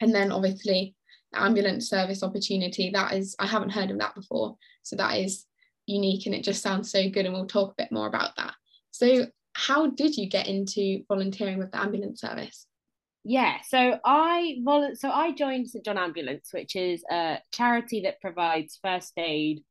And 0.00 0.14
then 0.14 0.32
obviously 0.32 0.94
ambulance 1.34 1.90
service 1.90 2.22
opportunity 2.22 2.88
that 2.88 3.12
is 3.12 3.36
i 3.38 3.44
haven't 3.46 3.68
heard 3.70 3.90
of 3.90 3.98
that 3.98 4.14
before. 4.14 4.56
So 4.82 4.96
that 4.96 5.18
is 5.18 5.44
unique 5.86 6.26
and 6.26 6.34
it 6.34 6.44
just 6.44 6.62
sounds 6.62 6.90
so 6.90 7.08
good 7.10 7.26
and 7.26 7.34
we'll 7.34 7.46
talk 7.46 7.72
a 7.72 7.82
bit 7.82 7.92
more 7.92 8.06
about 8.06 8.36
that. 8.36 8.54
So 8.90 9.26
how 9.58 9.88
did 9.88 10.16
you 10.16 10.28
get 10.28 10.46
into 10.46 11.02
volunteering 11.08 11.58
with 11.58 11.72
the 11.72 11.80
ambulance 11.80 12.20
service? 12.20 12.64
Yeah, 13.24 13.58
so 13.68 13.98
I 14.04 14.58
vol- 14.62 14.94
so 14.94 15.10
I 15.10 15.32
joined 15.32 15.68
St 15.68 15.84
John 15.84 15.98
Ambulance, 15.98 16.50
which 16.52 16.76
is 16.76 17.02
a 17.10 17.38
charity 17.52 18.02
that 18.02 18.20
provides 18.20 18.78
first 18.82 19.12
aid 19.16 19.64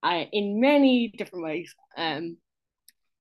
I 0.00 0.28
in 0.32 0.60
many 0.60 1.08
different 1.08 1.44
ways 1.44 1.74
um, 1.96 2.36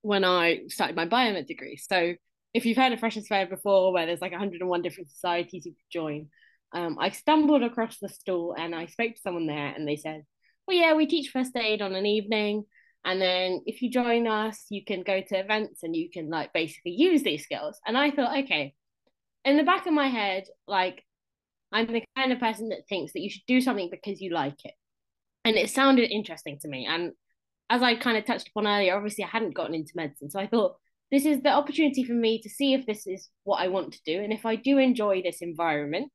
when 0.03 0.23
I 0.23 0.61
started 0.67 0.95
my 0.95 1.07
biomed 1.07 1.47
degree. 1.47 1.77
So 1.77 2.13
if 2.53 2.65
you've 2.65 2.77
heard 2.77 2.93
of 2.93 2.99
Freshers 2.99 3.27
Fair 3.27 3.47
before, 3.47 3.91
where 3.91 4.05
there's 4.05 4.21
like 4.21 4.31
101 4.31 4.81
different 4.83 5.09
societies 5.09 5.65
you 5.65 5.71
could 5.71 5.91
join, 5.91 6.27
um, 6.71 6.97
I 6.99 7.09
stumbled 7.09 7.63
across 7.63 7.97
the 7.97 8.09
stall 8.09 8.55
and 8.55 8.75
I 8.75 8.85
spoke 8.85 9.15
to 9.15 9.21
someone 9.21 9.47
there, 9.47 9.73
and 9.75 9.87
they 9.87 9.95
said, 9.95 10.21
"Well, 10.67 10.77
yeah, 10.77 10.93
we 10.93 11.07
teach 11.07 11.31
first 11.31 11.55
aid 11.55 11.81
on 11.81 11.95
an 11.95 12.05
evening." 12.05 12.65
And 13.03 13.21
then 13.21 13.61
if 13.65 13.81
you 13.81 13.89
join 13.89 14.27
us, 14.27 14.65
you 14.69 14.85
can 14.85 15.01
go 15.01 15.21
to 15.21 15.39
events 15.39 15.83
and 15.83 15.95
you 15.95 16.09
can 16.11 16.29
like 16.29 16.53
basically 16.53 16.91
use 16.91 17.23
these 17.23 17.43
skills. 17.43 17.79
And 17.85 17.97
I 17.97 18.11
thought, 18.11 18.37
okay, 18.43 18.75
in 19.43 19.57
the 19.57 19.63
back 19.63 19.87
of 19.87 19.93
my 19.93 20.07
head, 20.07 20.43
like 20.67 21.03
I'm 21.71 21.87
the 21.87 22.03
kind 22.15 22.31
of 22.31 22.39
person 22.39 22.69
that 22.69 22.87
thinks 22.87 23.13
that 23.13 23.21
you 23.21 23.29
should 23.29 23.45
do 23.47 23.61
something 23.61 23.89
because 23.89 24.21
you 24.21 24.31
like 24.31 24.63
it. 24.65 24.73
And 25.43 25.55
it 25.55 25.69
sounded 25.71 26.11
interesting 26.11 26.59
to 26.61 26.67
me. 26.67 26.85
And 26.87 27.13
as 27.69 27.81
I 27.81 27.95
kind 27.95 28.17
of 28.17 28.25
touched 28.25 28.49
upon 28.49 28.67
earlier, 28.67 28.95
obviously 28.95 29.23
I 29.23 29.29
hadn't 29.29 29.55
gotten 29.55 29.73
into 29.73 29.93
medicine. 29.95 30.29
So 30.29 30.39
I 30.39 30.47
thought 30.47 30.75
this 31.11 31.25
is 31.25 31.41
the 31.41 31.49
opportunity 31.49 32.03
for 32.03 32.13
me 32.13 32.41
to 32.41 32.49
see 32.49 32.73
if 32.73 32.85
this 32.85 33.07
is 33.07 33.29
what 33.43 33.61
I 33.61 33.69
want 33.69 33.93
to 33.93 33.99
do. 34.05 34.21
And 34.21 34.31
if 34.31 34.45
I 34.45 34.55
do 34.55 34.77
enjoy 34.77 35.21
this 35.21 35.41
environment, 35.41 36.11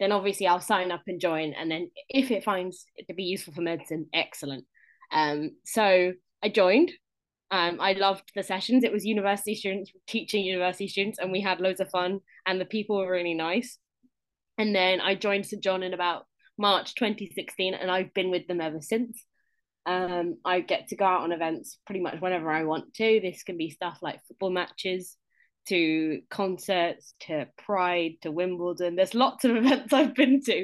then 0.00 0.12
obviously 0.12 0.46
I'll 0.46 0.60
sign 0.60 0.90
up 0.90 1.02
and 1.06 1.20
join. 1.20 1.52
And 1.52 1.70
then 1.70 1.90
if 2.08 2.30
it 2.30 2.42
finds 2.42 2.86
it 2.96 3.06
to 3.08 3.14
be 3.14 3.24
useful 3.24 3.52
for 3.52 3.60
medicine, 3.60 4.06
excellent. 4.14 4.64
Um, 5.12 5.52
so 5.64 6.12
I 6.42 6.48
joined. 6.48 6.92
Um, 7.50 7.80
I 7.80 7.92
loved 7.92 8.32
the 8.34 8.42
sessions. 8.42 8.82
It 8.82 8.92
was 8.92 9.04
university 9.04 9.54
students 9.54 9.92
teaching 10.06 10.44
university 10.44 10.88
students, 10.88 11.18
and 11.18 11.30
we 11.30 11.40
had 11.40 11.60
loads 11.60 11.80
of 11.80 11.90
fun, 11.90 12.20
and 12.46 12.60
the 12.60 12.64
people 12.64 12.96
were 12.96 13.10
really 13.10 13.34
nice. 13.34 13.78
And 14.56 14.74
then 14.74 15.00
I 15.00 15.14
joined 15.14 15.46
St 15.46 15.62
John 15.62 15.82
in 15.82 15.92
about 15.92 16.24
March 16.56 16.94
2016, 16.94 17.74
and 17.74 17.90
I've 17.90 18.14
been 18.14 18.30
with 18.30 18.46
them 18.46 18.60
ever 18.60 18.80
since. 18.80 19.22
Um, 19.84 20.36
I 20.44 20.60
get 20.60 20.88
to 20.88 20.96
go 20.96 21.04
out 21.04 21.22
on 21.22 21.32
events 21.32 21.78
pretty 21.84 22.00
much 22.00 22.20
whenever 22.20 22.50
I 22.50 22.64
want 22.64 22.94
to. 22.94 23.20
This 23.20 23.42
can 23.42 23.58
be 23.58 23.70
stuff 23.70 23.98
like 24.00 24.24
football 24.26 24.50
matches, 24.50 25.16
to 25.68 26.22
concerts, 26.30 27.14
to 27.20 27.48
Pride, 27.58 28.12
to 28.22 28.32
Wimbledon. 28.32 28.96
There's 28.96 29.14
lots 29.14 29.44
of 29.44 29.56
events 29.56 29.92
I've 29.92 30.14
been 30.14 30.40
to, 30.42 30.60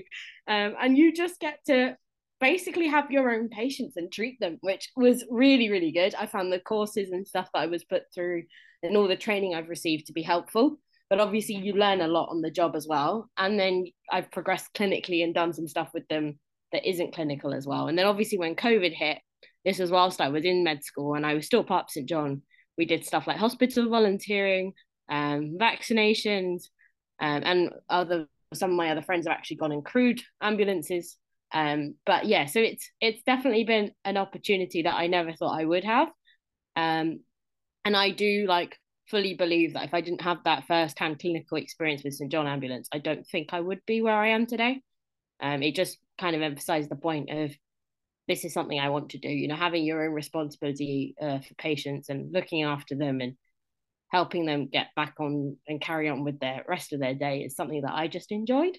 um, 0.47 0.75
and 0.81 0.97
you 0.97 1.12
just 1.12 1.38
get 1.38 1.59
to 1.67 1.97
basically 2.40 2.87
have 2.88 3.11
your 3.11 3.30
own 3.30 3.49
patients 3.49 3.97
and 3.97 4.12
treat 4.12 4.38
them, 4.40 4.59
which 4.61 4.90
was 4.97 5.25
really, 5.30 5.71
really 5.71 5.92
good. 5.92 6.14
I 6.14 6.26
found 6.26 6.52
the 6.52 6.61
courses 6.61 7.11
and 7.11 7.26
stuff 7.26 7.49
that 7.52 7.61
I 7.61 7.66
was 7.66 7.85
put 7.85 8.04
through 8.14 8.45
and 8.83 8.97
all 8.97 9.09
the 9.09 9.16
training 9.16 9.54
I've 9.54 9.68
received 9.68 10.07
to 10.07 10.12
be 10.12 10.23
helpful. 10.23 10.78
But 11.11 11.21
obviously, 11.21 11.57
you 11.57 11.73
learn 11.73 12.00
a 12.00 12.09
lot 12.09 12.28
on 12.28 12.42
the 12.42 12.50
job 12.50 12.76
as 12.76 12.87
well. 12.87 13.30
And 13.38 13.59
then 13.59 13.87
I've 14.12 14.30
progressed 14.30 14.75
clinically 14.75 15.25
and 15.25 15.35
done 15.35 15.52
some 15.52 15.66
stuff 15.66 15.88
with 15.95 16.07
them 16.09 16.38
that 16.73 16.88
isn't 16.88 17.14
clinical 17.14 17.54
as 17.54 17.66
well. 17.66 17.88
And 17.88 17.99
then 17.99 18.07
obviously, 18.07 18.38
when 18.38 18.54
COVID 18.54 18.92
hit, 18.92 19.18
this 19.64 19.78
was 19.78 19.90
whilst 19.90 20.21
I 20.21 20.28
was 20.28 20.45
in 20.45 20.64
med 20.64 20.85
school 20.85 21.14
and 21.14 21.25
I 21.25 21.35
was 21.35 21.47
still 21.47 21.64
part 21.64 21.85
of 21.85 21.90
St. 21.90 22.09
John. 22.09 22.42
We 22.76 22.85
did 22.85 23.04
stuff 23.04 23.26
like 23.26 23.38
hospital 23.38 23.88
volunteering, 23.88 24.75
um, 25.09 25.57
vaccinations, 25.59 26.64
um, 27.21 27.42
and 27.45 27.71
other 27.88 28.28
some 28.54 28.71
of 28.71 28.76
my 28.76 28.90
other 28.90 29.02
friends 29.02 29.26
have 29.26 29.37
actually 29.37 29.57
gone 29.57 29.73
in 29.73 29.83
crewed 29.83 30.23
ambulances 30.40 31.16
um, 31.52 31.95
but 32.05 32.26
yeah, 32.26 32.47
so 32.47 32.61
it's 32.61 32.90
it's 33.00 33.23
definitely 33.23 33.64
been 33.64 33.93
an 34.05 34.17
opportunity 34.17 34.83
that 34.83 34.95
I 34.95 35.07
never 35.07 35.33
thought 35.33 35.59
I 35.59 35.64
would 35.64 35.85
have. 35.85 36.09
Um, 36.76 37.21
and 37.85 37.97
I 37.97 38.11
do 38.11 38.47
like 38.47 38.76
fully 39.11 39.35
believe 39.35 39.73
that 39.73 39.85
if 39.85 39.95
I 39.95 40.00
didn't 40.02 40.21
have 40.23 40.38
that 40.45 40.67
first 40.67 40.99
hand 40.99 41.19
clinical 41.19 41.57
experience 41.57 42.05
with 42.05 42.14
St 42.14 42.31
John 42.31 42.47
Ambulance, 42.47 42.88
I 42.93 42.99
don't 42.99 43.26
think 43.26 43.49
I 43.52 43.61
would 43.61 43.81
be 43.87 44.02
where 44.02 44.17
I 44.17 44.28
am 44.28 44.47
today. 44.47 44.83
Um, 45.40 45.62
it 45.62 45.75
just 45.75 45.99
kind 46.21 46.37
of 46.37 46.43
emphasized 46.43 46.90
the 46.90 46.97
point 46.97 47.31
of 47.31 47.52
this 48.26 48.45
is 48.45 48.52
something 48.52 48.78
I 48.78 48.90
want 48.90 49.11
to 49.11 49.19
do. 49.19 49.28
You 49.28 49.49
know, 49.49 49.57
having 49.57 49.85
your 49.85 50.05
own 50.05 50.12
responsibility 50.12 51.14
uh, 51.21 51.38
for 51.38 51.55
patients 51.55 52.11
and 52.11 52.33
looking 52.33 52.62
after 52.64 52.95
them 52.95 53.21
and 53.21 53.35
helping 54.11 54.45
them 54.45 54.69
get 54.69 54.88
back 54.97 55.14
on 55.19 55.57
and 55.67 55.81
carry 55.81 56.09
on 56.09 56.25
with 56.25 56.38
their 56.40 56.64
rest 56.69 56.93
of 56.93 57.00
their 57.00 57.14
day 57.14 57.40
is 57.40 57.57
something 57.57 57.83
that 57.83 57.95
I 57.95 58.09
just 58.09 58.33
enjoyed. 58.33 58.76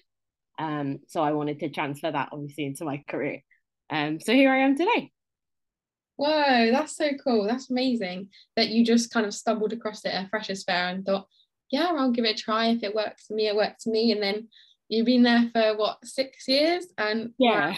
Um, 0.60 0.98
so 1.08 1.22
I 1.22 1.32
wanted 1.32 1.58
to 1.60 1.70
transfer 1.70 2.10
that 2.10 2.28
obviously 2.32 2.66
into 2.66 2.84
my 2.84 3.02
career. 3.08 3.42
Um, 3.88 4.20
so 4.20 4.32
here 4.34 4.52
I 4.52 4.58
am 4.58 4.76
today. 4.76 5.10
Whoa, 6.16 6.70
that's 6.70 6.96
so 6.96 7.12
cool. 7.24 7.46
That's 7.46 7.70
amazing 7.70 8.28
that 8.56 8.68
you 8.68 8.84
just 8.84 9.10
kind 9.10 9.24
of 9.24 9.32
stumbled 9.32 9.72
across 9.72 10.04
it 10.04 10.12
at 10.12 10.28
Freshers 10.28 10.64
Fair 10.64 10.88
and 10.88 11.04
thought, 11.04 11.26
yeah, 11.70 11.90
I'll 11.96 12.12
give 12.12 12.26
it 12.26 12.38
a 12.38 12.42
try. 12.42 12.66
If 12.66 12.82
it 12.82 12.94
works 12.94 13.26
for 13.26 13.34
me, 13.34 13.48
it 13.48 13.56
works 13.56 13.84
for 13.84 13.90
me. 13.90 14.12
And 14.12 14.22
then 14.22 14.48
you've 14.88 15.06
been 15.06 15.22
there 15.22 15.48
for 15.52 15.78
what, 15.78 16.04
six 16.04 16.46
years? 16.46 16.86
And 16.98 17.30
yeah. 17.38 17.74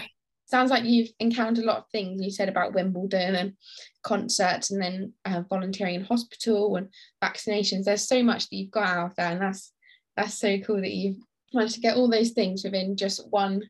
Sounds 0.46 0.70
like 0.70 0.84
you've 0.84 1.08
encountered 1.18 1.64
a 1.64 1.66
lot 1.66 1.78
of 1.78 1.88
things. 1.90 2.20
You 2.20 2.30
said 2.30 2.50
about 2.50 2.74
Wimbledon 2.74 3.36
and 3.36 3.52
concerts, 4.02 4.70
and 4.70 4.82
then 4.82 5.14
uh, 5.24 5.42
volunteering 5.48 5.94
in 5.94 6.04
hospital 6.04 6.76
and 6.76 6.88
vaccinations. 7.24 7.84
There's 7.84 8.06
so 8.06 8.22
much 8.22 8.50
that 8.50 8.56
you've 8.56 8.70
got 8.70 8.86
out 8.86 9.10
of 9.12 9.16
there, 9.16 9.30
and 9.30 9.40
that's 9.40 9.72
that's 10.14 10.34
so 10.34 10.58
cool 10.58 10.82
that 10.82 10.92
you've 10.92 11.16
managed 11.54 11.74
to 11.74 11.80
get 11.80 11.96
all 11.96 12.08
those 12.08 12.30
things 12.30 12.64
within 12.64 12.96
just 12.96 13.30
one 13.30 13.62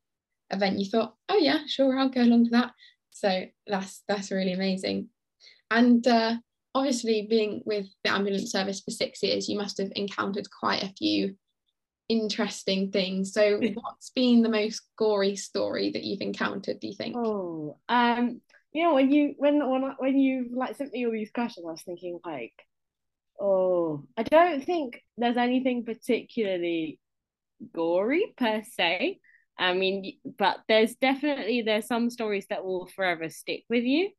event. 0.50 0.78
You 0.78 0.86
thought 0.86 1.14
oh 1.28 1.38
yeah 1.38 1.60
sure 1.66 1.98
i'll 1.98 2.08
go 2.08 2.22
along 2.22 2.44
to 2.46 2.50
that. 2.52 2.72
So 3.10 3.44
that's 3.66 4.02
that's 4.08 4.30
really 4.30 4.52
amazing. 4.52 5.08
And 5.70 6.06
uh, 6.06 6.36
obviously 6.74 7.26
being 7.28 7.62
with 7.64 7.86
the 8.04 8.10
ambulance 8.10 8.50
service 8.50 8.80
for 8.80 8.90
six 8.90 9.22
years 9.22 9.48
you 9.48 9.58
must 9.58 9.78
have 9.78 9.92
encountered 9.94 10.48
quite 10.50 10.82
a 10.82 10.92
few 10.98 11.36
interesting 12.08 12.90
things. 12.90 13.32
So 13.32 13.58
what's 13.74 14.10
been 14.10 14.42
the 14.42 14.48
most 14.48 14.82
gory 14.96 15.36
story 15.36 15.90
that 15.90 16.04
you've 16.04 16.20
encountered 16.20 16.80
do 16.80 16.88
you 16.88 16.94
think? 16.94 17.16
Oh 17.16 17.78
um 17.88 18.40
you 18.72 18.84
know 18.84 18.94
when 18.94 19.10
you 19.10 19.34
when 19.38 19.68
when 19.68 19.94
when 19.98 20.18
you 20.18 20.48
like 20.54 20.76
sent 20.76 20.92
me 20.92 21.06
all 21.06 21.12
these 21.12 21.30
questions 21.30 21.66
i 21.66 21.70
was 21.70 21.82
thinking 21.82 22.18
like 22.24 22.54
oh 23.40 24.04
i 24.16 24.22
don't 24.22 24.64
think 24.64 25.02
there's 25.18 25.36
anything 25.36 25.84
particularly 25.84 26.98
gory 27.72 28.34
per 28.36 28.62
se. 28.76 29.18
I 29.58 29.74
mean, 29.74 30.18
but 30.38 30.58
there's 30.68 30.94
definitely 30.96 31.62
there's 31.62 31.86
some 31.86 32.10
stories 32.10 32.46
that 32.50 32.64
will 32.64 32.86
forever 32.86 33.28
stick 33.28 33.64
with 33.68 33.84
you. 33.84 34.10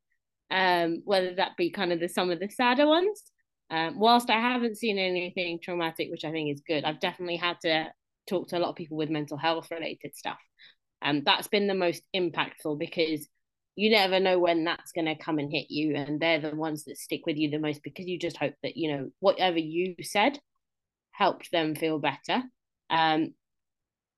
Um, 0.50 1.02
whether 1.04 1.34
that 1.34 1.56
be 1.56 1.70
kind 1.70 1.92
of 1.92 2.00
the 2.00 2.08
some 2.08 2.30
of 2.30 2.40
the 2.40 2.48
sadder 2.48 2.86
ones. 2.86 3.22
Um, 3.70 3.98
whilst 3.98 4.30
I 4.30 4.40
haven't 4.40 4.76
seen 4.76 4.98
anything 4.98 5.58
traumatic, 5.62 6.10
which 6.10 6.24
I 6.24 6.30
think 6.30 6.52
is 6.52 6.62
good, 6.66 6.84
I've 6.84 7.00
definitely 7.00 7.36
had 7.36 7.60
to 7.62 7.86
talk 8.28 8.48
to 8.48 8.58
a 8.58 8.60
lot 8.60 8.70
of 8.70 8.76
people 8.76 8.96
with 8.96 9.10
mental 9.10 9.36
health 9.36 9.70
related 9.70 10.14
stuff. 10.14 10.38
And 11.02 11.18
um, 11.18 11.22
that's 11.24 11.48
been 11.48 11.66
the 11.66 11.74
most 11.74 12.02
impactful 12.14 12.78
because 12.78 13.26
you 13.76 13.90
never 13.90 14.20
know 14.20 14.38
when 14.38 14.64
that's 14.64 14.92
going 14.92 15.06
to 15.06 15.16
come 15.16 15.38
and 15.38 15.50
hit 15.50 15.70
you. 15.70 15.96
And 15.96 16.20
they're 16.20 16.40
the 16.40 16.54
ones 16.54 16.84
that 16.84 16.98
stick 16.98 17.26
with 17.26 17.36
you 17.36 17.50
the 17.50 17.58
most 17.58 17.82
because 17.82 18.06
you 18.06 18.18
just 18.18 18.36
hope 18.36 18.54
that, 18.62 18.76
you 18.76 18.92
know, 18.92 19.10
whatever 19.20 19.58
you 19.58 19.96
said 20.02 20.38
helped 21.10 21.50
them 21.50 21.74
feel 21.74 21.98
better. 21.98 22.42
Um, 22.90 23.34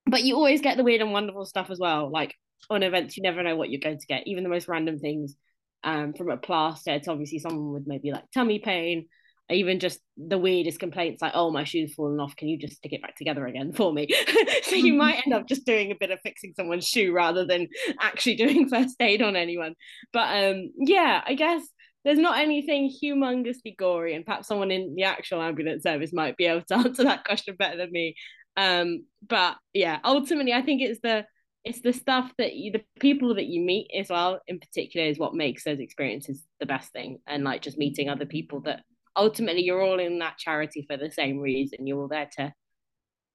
but 0.07 0.23
you 0.23 0.37
always 0.37 0.61
get 0.61 0.77
the 0.77 0.85
weird 0.85 1.01
and 1.01 1.13
wonderful 1.13 1.47
stuff 1.47 1.71
as 1.71 1.79
well. 1.79 2.11
Like 2.11 2.35
on 2.71 2.83
events, 2.83 3.17
you 3.17 3.23
never 3.23 3.43
know 3.43 3.57
what 3.57 3.71
you're 3.71 3.81
going 3.81 3.99
to 3.99 4.07
get, 4.07 4.27
even 4.27 4.45
the 4.45 4.51
most 4.51 4.69
random 4.69 4.99
things. 4.99 5.37
Um, 5.85 6.15
from 6.15 6.31
a 6.31 6.37
plaster, 6.37 6.93
it's 6.93 7.07
obviously 7.07 7.39
someone 7.39 7.73
with 7.73 7.87
maybe 7.87 8.11
like 8.11 8.25
tummy 8.33 8.59
pain, 8.59 9.07
even 9.51 9.79
just 9.79 10.01
the 10.17 10.39
weirdest 10.39 10.81
complaints 10.81 11.23
like, 11.23 11.33
"Oh, 11.35 11.51
my 11.51 11.65
shoe's 11.65 11.95
fallen 11.95 12.19
off. 12.19 12.35
Can 12.35 12.49
you 12.49 12.59
just 12.59 12.77
stick 12.77 12.93
it 12.93 13.03
back 13.03 13.17
together 13.17 13.47
again 13.47 13.73
for 13.73 13.93
me?" 13.93 14.09
so 14.63 14.75
you 14.75 14.93
mm-hmm. 14.93 14.99
might 14.99 15.23
end 15.25 15.35
up 15.35 15.47
just 15.47 15.65
doing 15.65 15.93
a 15.93 15.97
bit 15.99 16.11
of 16.11 16.19
fixing 16.21 16.55
someone's 16.57 16.89
shoe 16.89 17.13
rather 17.13 17.47
than 17.47 17.69
actually 18.01 18.35
doing 18.37 18.69
first 18.69 18.97
aid 19.01 19.23
on 19.23 19.37
anyone. 19.37 19.75
But 20.13 20.45
um, 20.45 20.73
yeah, 20.79 21.23
I 21.25 21.35
guess 21.35 21.63
there's 22.05 22.19
not 22.19 22.39
anything 22.39 22.93
humongously 23.03 23.77
gory, 23.77 24.15
and 24.15 24.25
perhaps 24.25 24.49
someone 24.49 24.71
in 24.71 24.95
the 24.97 25.05
actual 25.05 25.43
ambulance 25.43 25.85
service 25.85 26.13
might 26.13 26.37
be 26.37 26.47
able 26.47 26.63
to 26.63 26.75
answer 26.79 27.05
that 27.05 27.25
question 27.25 27.55
better 27.57 27.77
than 27.77 27.93
me. 27.93 28.17
Um, 28.57 29.07
but 29.27 29.57
yeah, 29.75 29.99
ultimately, 30.05 30.53
I 30.53 30.63
think 30.63 30.83
it's 30.83 31.01
the 31.03 31.27
it's 31.65 31.81
the 31.81 31.93
stuff 31.93 32.33
that 32.39 32.55
you, 32.55 32.71
the 32.71 32.85
people 33.01 33.35
that 33.35 33.47
you 33.47 33.61
meet 33.61 33.91
as 33.99 34.09
well, 34.09 34.41
in 34.47 34.61
particular, 34.61 35.07
is 35.07 35.19
what 35.19 35.35
makes 35.35 35.65
those 35.65 35.81
experiences 35.81 36.45
the 36.61 36.67
best 36.67 36.93
thing. 36.93 37.19
And 37.27 37.43
like 37.43 37.63
just 37.63 37.77
meeting 37.77 38.09
other 38.09 38.27
people 38.27 38.61
that 38.61 38.85
ultimately 39.17 39.63
you're 39.63 39.83
all 39.83 39.99
in 39.99 40.21
that 40.21 40.39
charity 40.39 40.85
for 40.89 40.97
the 40.97 41.11
same 41.11 41.41
reason. 41.41 41.87
You're 41.87 42.03
all 42.03 42.09
there 42.09 42.29
to 42.37 42.55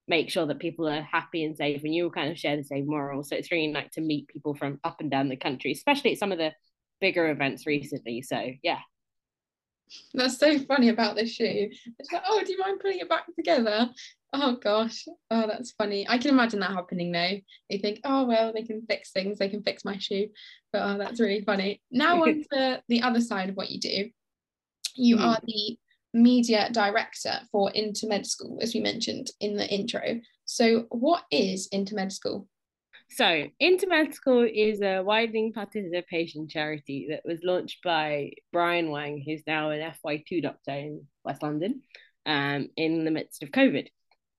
make 0.07 0.29
sure 0.29 0.45
that 0.45 0.59
people 0.59 0.87
are 0.87 1.01
happy 1.01 1.43
and 1.43 1.57
safe, 1.57 1.83
and 1.83 1.93
you 1.93 2.05
all 2.05 2.11
kind 2.11 2.31
of 2.31 2.39
share 2.39 2.55
the 2.55 2.63
same 2.63 2.87
morals. 2.87 3.29
So 3.29 3.35
it's 3.35 3.51
really 3.51 3.67
nice 3.67 3.91
to 3.93 4.01
meet 4.01 4.29
people 4.29 4.55
from 4.55 4.79
up 4.83 5.01
and 5.01 5.11
down 5.11 5.29
the 5.29 5.35
country, 5.35 5.71
especially 5.71 6.13
at 6.13 6.19
some 6.19 6.31
of 6.31 6.37
the 6.37 6.53
bigger 7.01 7.29
events 7.29 7.65
recently. 7.65 8.21
So 8.21 8.51
yeah, 8.63 8.79
that's 10.13 10.37
so 10.37 10.57
funny 10.59 10.89
about 10.89 11.15
this 11.15 11.31
shoe. 11.31 11.69
It's 11.99 12.11
like, 12.11 12.23
oh, 12.27 12.41
do 12.45 12.51
you 12.51 12.59
mind 12.59 12.79
putting 12.79 12.99
it 12.99 13.09
back 13.09 13.25
together? 13.35 13.89
Oh 14.33 14.55
gosh, 14.55 15.05
oh 15.29 15.47
that's 15.47 15.71
funny. 15.71 16.07
I 16.07 16.17
can 16.17 16.31
imagine 16.31 16.61
that 16.61 16.71
happening 16.71 17.11
now. 17.11 17.31
You 17.69 17.79
think, 17.79 17.99
oh 18.05 18.25
well, 18.25 18.53
they 18.53 18.63
can 18.63 18.85
fix 18.87 19.11
things, 19.11 19.37
they 19.37 19.49
can 19.49 19.63
fix 19.63 19.83
my 19.83 19.97
shoe. 19.97 20.29
But 20.71 20.83
oh, 20.83 20.97
that's 20.97 21.19
really 21.19 21.41
funny. 21.41 21.81
Now 21.91 22.23
on 22.23 22.43
to 22.53 22.81
the 22.87 23.01
other 23.01 23.21
side 23.21 23.49
of 23.49 23.55
what 23.55 23.71
you 23.71 23.79
do. 23.79 24.09
You 24.95 25.17
mm. 25.17 25.21
are 25.21 25.39
the 25.45 25.77
media 26.13 26.69
director 26.71 27.39
for 27.51 27.71
In2Medschool, 27.71 28.61
as 28.61 28.73
we 28.73 28.81
mentioned 28.81 29.31
in 29.39 29.55
the 29.55 29.67
intro. 29.67 30.19
So, 30.45 30.85
what 30.89 31.23
is 31.31 31.69
In2Medschool? 31.73 32.45
So, 33.09 33.47
Into 33.59 33.87
Med 33.87 34.13
School 34.13 34.47
is 34.49 34.81
a 34.81 35.01
widening 35.01 35.51
participation 35.51 36.47
charity 36.47 37.07
that 37.09 37.23
was 37.25 37.43
launched 37.43 37.83
by 37.83 38.31
Brian 38.53 38.89
Wong, 38.89 39.21
who's 39.25 39.43
now 39.45 39.71
an 39.71 39.93
FY2 40.05 40.41
doctor 40.41 40.71
in 40.71 41.05
West 41.25 41.43
London, 41.43 41.81
um, 42.25 42.69
in 42.77 43.03
the 43.03 43.11
midst 43.11 43.43
of 43.43 43.51
COVID. 43.51 43.87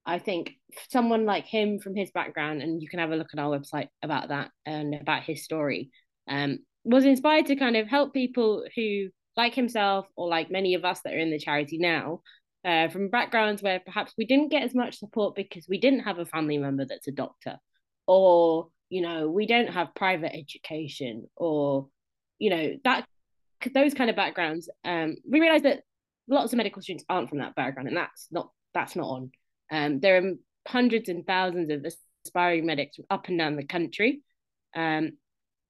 I 0.04 0.18
think 0.18 0.52
someone 0.90 1.24
like 1.24 1.44
him 1.44 1.78
from 1.78 1.94
his 1.94 2.10
background, 2.10 2.62
and 2.62 2.82
you 2.82 2.88
can 2.88 2.98
have 2.98 3.12
a 3.12 3.16
look 3.16 3.30
at 3.32 3.38
our 3.38 3.56
website 3.56 3.88
about 4.02 4.28
that 4.28 4.50
and 4.66 4.94
about 4.94 5.22
his 5.22 5.44
story, 5.44 5.90
um, 6.28 6.58
was 6.84 7.04
inspired 7.04 7.46
to 7.46 7.56
kind 7.56 7.76
of 7.76 7.86
help 7.86 8.12
people 8.12 8.64
who, 8.74 9.08
like 9.36 9.54
himself, 9.54 10.06
or 10.16 10.28
like 10.28 10.50
many 10.50 10.74
of 10.74 10.84
us 10.84 11.00
that 11.04 11.14
are 11.14 11.18
in 11.18 11.30
the 11.30 11.38
charity 11.38 11.78
now, 11.78 12.20
uh, 12.64 12.88
from 12.88 13.08
backgrounds 13.08 13.62
where 13.62 13.80
perhaps 13.80 14.12
we 14.18 14.26
didn't 14.26 14.50
get 14.50 14.62
as 14.62 14.74
much 14.74 14.98
support 14.98 15.34
because 15.34 15.66
we 15.68 15.78
didn't 15.78 16.00
have 16.00 16.18
a 16.18 16.26
family 16.26 16.58
member 16.58 16.84
that's 16.84 17.08
a 17.08 17.12
doctor, 17.12 17.58
or 18.06 18.68
you 18.88 19.02
know 19.02 19.28
we 19.28 19.46
don't 19.46 19.70
have 19.70 19.94
private 19.94 20.34
education, 20.34 21.28
or 21.36 21.88
you 22.38 22.50
know 22.50 22.76
that 22.84 23.06
those 23.74 23.94
kind 23.94 24.10
of 24.10 24.16
backgrounds. 24.16 24.68
Um, 24.84 25.16
we 25.28 25.40
realized 25.40 25.64
that 25.64 25.82
lots 26.28 26.52
of 26.52 26.56
medical 26.56 26.82
students 26.82 27.04
aren't 27.08 27.28
from 27.28 27.38
that 27.38 27.54
background, 27.54 27.88
and 27.88 27.96
that's 27.96 28.26
not 28.30 28.50
that's 28.74 28.96
not 28.96 29.06
on. 29.06 29.30
Um, 29.72 29.98
there 29.98 30.18
are 30.18 30.32
hundreds 30.68 31.08
and 31.08 31.26
thousands 31.26 31.70
of 31.70 31.84
aspiring 32.24 32.66
medics 32.66 32.98
up 33.10 33.26
and 33.28 33.38
down 33.38 33.56
the 33.56 33.66
country. 33.66 34.22
Um, 34.76 35.12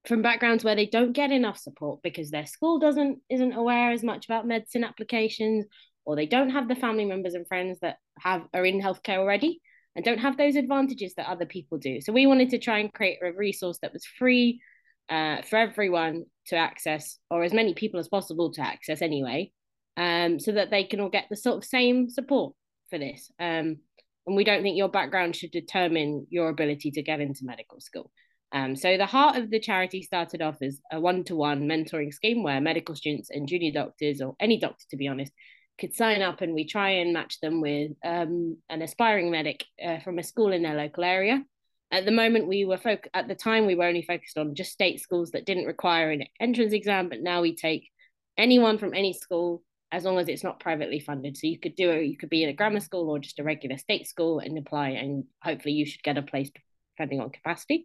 from 0.07 0.23
backgrounds 0.23 0.65
where 0.65 0.75
they 0.75 0.87
don't 0.87 1.13
get 1.13 1.31
enough 1.31 1.59
support 1.59 2.01
because 2.03 2.31
their 2.31 2.47
school 2.47 2.79
doesn't 2.79 3.21
isn't 3.31 3.53
aware 3.53 3.93
as 3.93 4.03
much 4.03 4.25
about 4.25 4.47
medicine 4.47 4.85
applications 4.85 5.65
or 6.05 6.17
they 6.17 6.27
don't 6.27 6.51
have 6.51 6.69
the 6.69 6.75
family 6.75 7.05
members 7.05 7.35
and 7.35 7.47
friends 7.47 7.79
that 7.81 7.99
have 8.19 8.43
are 8.53 8.67
in 8.67 8.81
healthcare 8.81 9.19
already 9.19 9.61
and 9.95 10.05
don't 10.05 10.19
have 10.19 10.37
those 10.37 10.57
advantages 10.57 11.15
that 11.15 11.29
other 11.29 11.47
people 11.47 11.79
do 11.79 12.01
so 12.01 12.13
we 12.13 12.27
wanted 12.27 12.51
to 12.51 12.59
try 12.59 12.79
and 12.79 12.93
create 12.93 13.19
a 13.23 13.33
resource 13.33 13.79
that 13.83 13.93
was 13.93 14.05
free 14.05 14.61
uh, 15.09 15.43
for 15.43 15.57
everyone 15.57 16.25
to 16.47 16.57
access 16.57 17.19
or 17.31 17.45
as 17.45 17.53
many 17.53 17.75
people 17.75 18.01
as 18.01 18.09
possible 18.09 18.51
to 18.53 18.61
access 18.61 19.03
anyway 19.03 19.51
um, 19.97 20.41
so 20.41 20.53
that 20.53 20.71
they 20.71 20.85
can 20.85 21.01
all 21.01 21.11
get 21.11 21.27
the 21.31 21.37
sort 21.37 21.59
of 21.59 21.65
same 21.65 22.09
support 22.09 22.55
for 22.91 22.99
this 22.99 23.31
um, 23.39 23.77
and 24.27 24.37
we 24.37 24.45
don't 24.45 24.63
think 24.63 24.77
your 24.77 24.89
background 24.89 25.35
should 25.35 25.51
determine 25.51 26.27
your 26.31 26.49
ability 26.49 26.91
to 26.91 27.03
get 27.03 27.21
into 27.21 27.45
medical 27.45 27.81
school 27.81 28.11
um, 28.53 28.77
so 28.77 28.99
the 28.99 29.07
heart 29.07 29.37
of 29.37 29.51
the 29.51 29.59
charity 29.59 30.03
started 30.03 30.43
off 30.43 30.61
as 30.61 30.79
a 30.93 31.01
one-to-one 31.01 31.63
mentoring 31.63 32.13
scheme 32.13 32.43
where 32.43 32.61
medical 32.61 32.95
students 32.95 33.31
and 33.31 33.49
junior 33.49 33.73
doctors, 33.73 34.21
or 34.21 34.37
any 34.39 34.59
doctor 34.61 34.85
to 34.91 34.97
be 34.97 35.09
honest, 35.09 35.33
could 35.79 35.95
sign 35.95 36.21
up 36.21 36.43
and 36.43 36.55
we 36.55 36.67
try 36.67 36.91
and 36.91 37.15
match 37.15 37.41
them 37.41 37.63
with 37.63 37.93
um, 38.05 38.59
an 38.69 38.83
aspiring 38.83 39.31
medic 39.31 39.65
uh, 39.83 40.01
from 40.01 40.19
a 40.19 40.23
school 40.23 40.53
in 40.53 40.63
their 40.63 40.77
local 40.77 41.03
area. 41.03 41.43
At 41.91 42.05
the 42.05 42.13
moment, 42.13 42.47
we 42.47 42.67
were 42.67 42.77
foc- 42.77 43.09
at 43.15 43.27
the 43.27 43.35
time 43.35 43.67
we 43.67 43.75
were 43.75 43.85
only 43.85 44.03
focused 44.03 44.37
on 44.37 44.55
just 44.55 44.73
state 44.73 45.01
schools 45.01 45.31
that 45.31 45.47
didn't 45.47 45.67
require 45.67 46.11
an 46.11 46.25
entrance 46.39 46.75
exam, 46.75 47.09
but 47.09 47.21
now 47.21 47.41
we 47.41 47.57
take 47.57 47.89
anyone 48.37 48.77
from 48.77 48.95
any 48.95 49.15
school 49.15 49.63
as 49.93 50.05
long 50.05 50.19
as 50.19 50.27
it's 50.29 50.43
not 50.43 50.59
privately 50.59 50.99
funded. 50.99 51.37
So 51.37 51.47
you 51.47 51.59
could 51.59 51.77
do 51.77 51.91
it, 51.91 52.07
you 52.07 52.17
could 52.17 52.31
be 52.31 52.43
in 52.43 52.49
a 52.49 52.55
grammar 52.55 52.81
school 52.81 53.11
or 53.11 53.19
just 53.19 53.39
a 53.39 53.45
regular 53.45 53.77
state 53.77 54.09
school 54.09 54.39
and 54.39 54.57
apply, 54.57 54.91
and 54.91 55.25
hopefully 55.43 55.75
you 55.75 55.85
should 55.85 56.03
get 56.03 56.17
a 56.17 56.23
place 56.23 56.51
depending 56.97 57.21
on 57.21 57.31
capacity. 57.31 57.85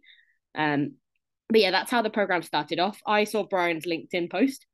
Um, 0.54 0.94
but 1.50 1.60
yeah, 1.60 1.70
that's 1.70 1.90
how 1.90 2.02
the 2.02 2.10
program 2.10 2.42
started 2.42 2.80
off. 2.80 3.00
I 3.06 3.24
saw 3.24 3.44
Brian's 3.44 3.86
LinkedIn 3.86 4.30
post 4.30 4.66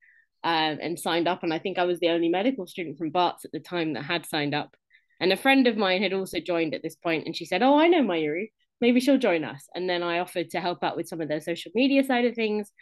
um, 0.45 0.79
and 0.81 0.99
signed 0.99 1.27
up, 1.27 1.43
and 1.43 1.53
I 1.53 1.59
think 1.59 1.77
I 1.77 1.85
was 1.85 1.99
the 1.99 2.11
only 2.11 2.29
medical 2.29 2.67
student 2.69 2.99
from 2.99 3.11
Barts 3.11 3.45
at 3.45 3.53
the 3.53 3.61
time 3.61 3.95
that 3.95 4.05
had 4.05 4.27
signed 4.27 4.55
up. 4.55 4.77
And 5.21 5.33
a 5.33 5.37
friend 5.37 5.67
of 5.67 5.77
mine 5.77 6.03
had 6.03 6.13
also 6.13 6.39
joined 6.39 6.75
at 6.75 6.83
this 6.83 6.97
point, 6.97 7.27
and 7.27 7.37
she 7.37 7.47
said, 7.47 7.63
"Oh, 7.63 7.77
I 7.79 7.89
know 7.89 8.03
Myurri, 8.03 8.51
maybe 8.81 9.01
she'll 9.01 9.19
join 9.19 9.45
us." 9.45 9.69
And 9.75 9.91
then 9.91 10.03
I 10.05 10.21
offered 10.21 10.51
to 10.51 10.61
help 10.61 10.85
out 10.85 10.97
with 10.97 11.09
some 11.09 11.21
of 11.21 11.29
the 11.29 11.41
social 11.41 11.73
media 11.75 12.05
side 12.05 12.27
of 12.27 12.35
things, 12.35 12.73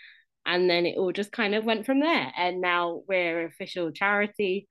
and 0.47 0.69
then 0.69 0.87
it 0.87 0.97
all 0.97 1.13
just 1.13 1.33
kind 1.33 1.55
of 1.55 1.65
went 1.65 1.87
from 1.87 2.01
there. 2.01 2.33
And 2.37 2.61
now 2.61 3.03
we're 3.09 3.47
official 3.47 3.91
charity, 3.93 4.67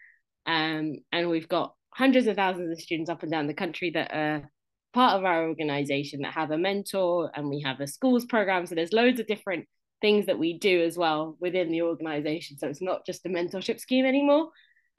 um, 0.45 0.95
and 1.11 1.29
we've 1.29 1.49
got 1.49 1.73
hundreds 1.93 2.27
of 2.27 2.35
thousands 2.35 2.71
of 2.71 2.81
students 2.81 3.09
up 3.09 3.23
and 3.23 3.31
down 3.31 3.47
the 3.47 3.53
country 3.53 3.91
that 3.91 4.13
are 4.13 4.49
part 4.93 5.17
of 5.17 5.25
our 5.25 5.47
organization 5.47 6.21
that 6.21 6.33
have 6.33 6.51
a 6.51 6.57
mentor 6.57 7.31
and 7.33 7.49
we 7.49 7.61
have 7.61 7.79
a 7.79 7.87
schools 7.87 8.25
program. 8.25 8.65
So 8.65 8.75
there's 8.75 8.93
loads 8.93 9.19
of 9.19 9.27
different 9.27 9.65
things 10.01 10.25
that 10.25 10.39
we 10.39 10.57
do 10.57 10.83
as 10.83 10.97
well 10.97 11.37
within 11.39 11.71
the 11.71 11.83
organization. 11.83 12.57
So 12.57 12.67
it's 12.67 12.81
not 12.81 13.05
just 13.05 13.25
a 13.25 13.29
mentorship 13.29 13.79
scheme 13.79 14.05
anymore. 14.05 14.49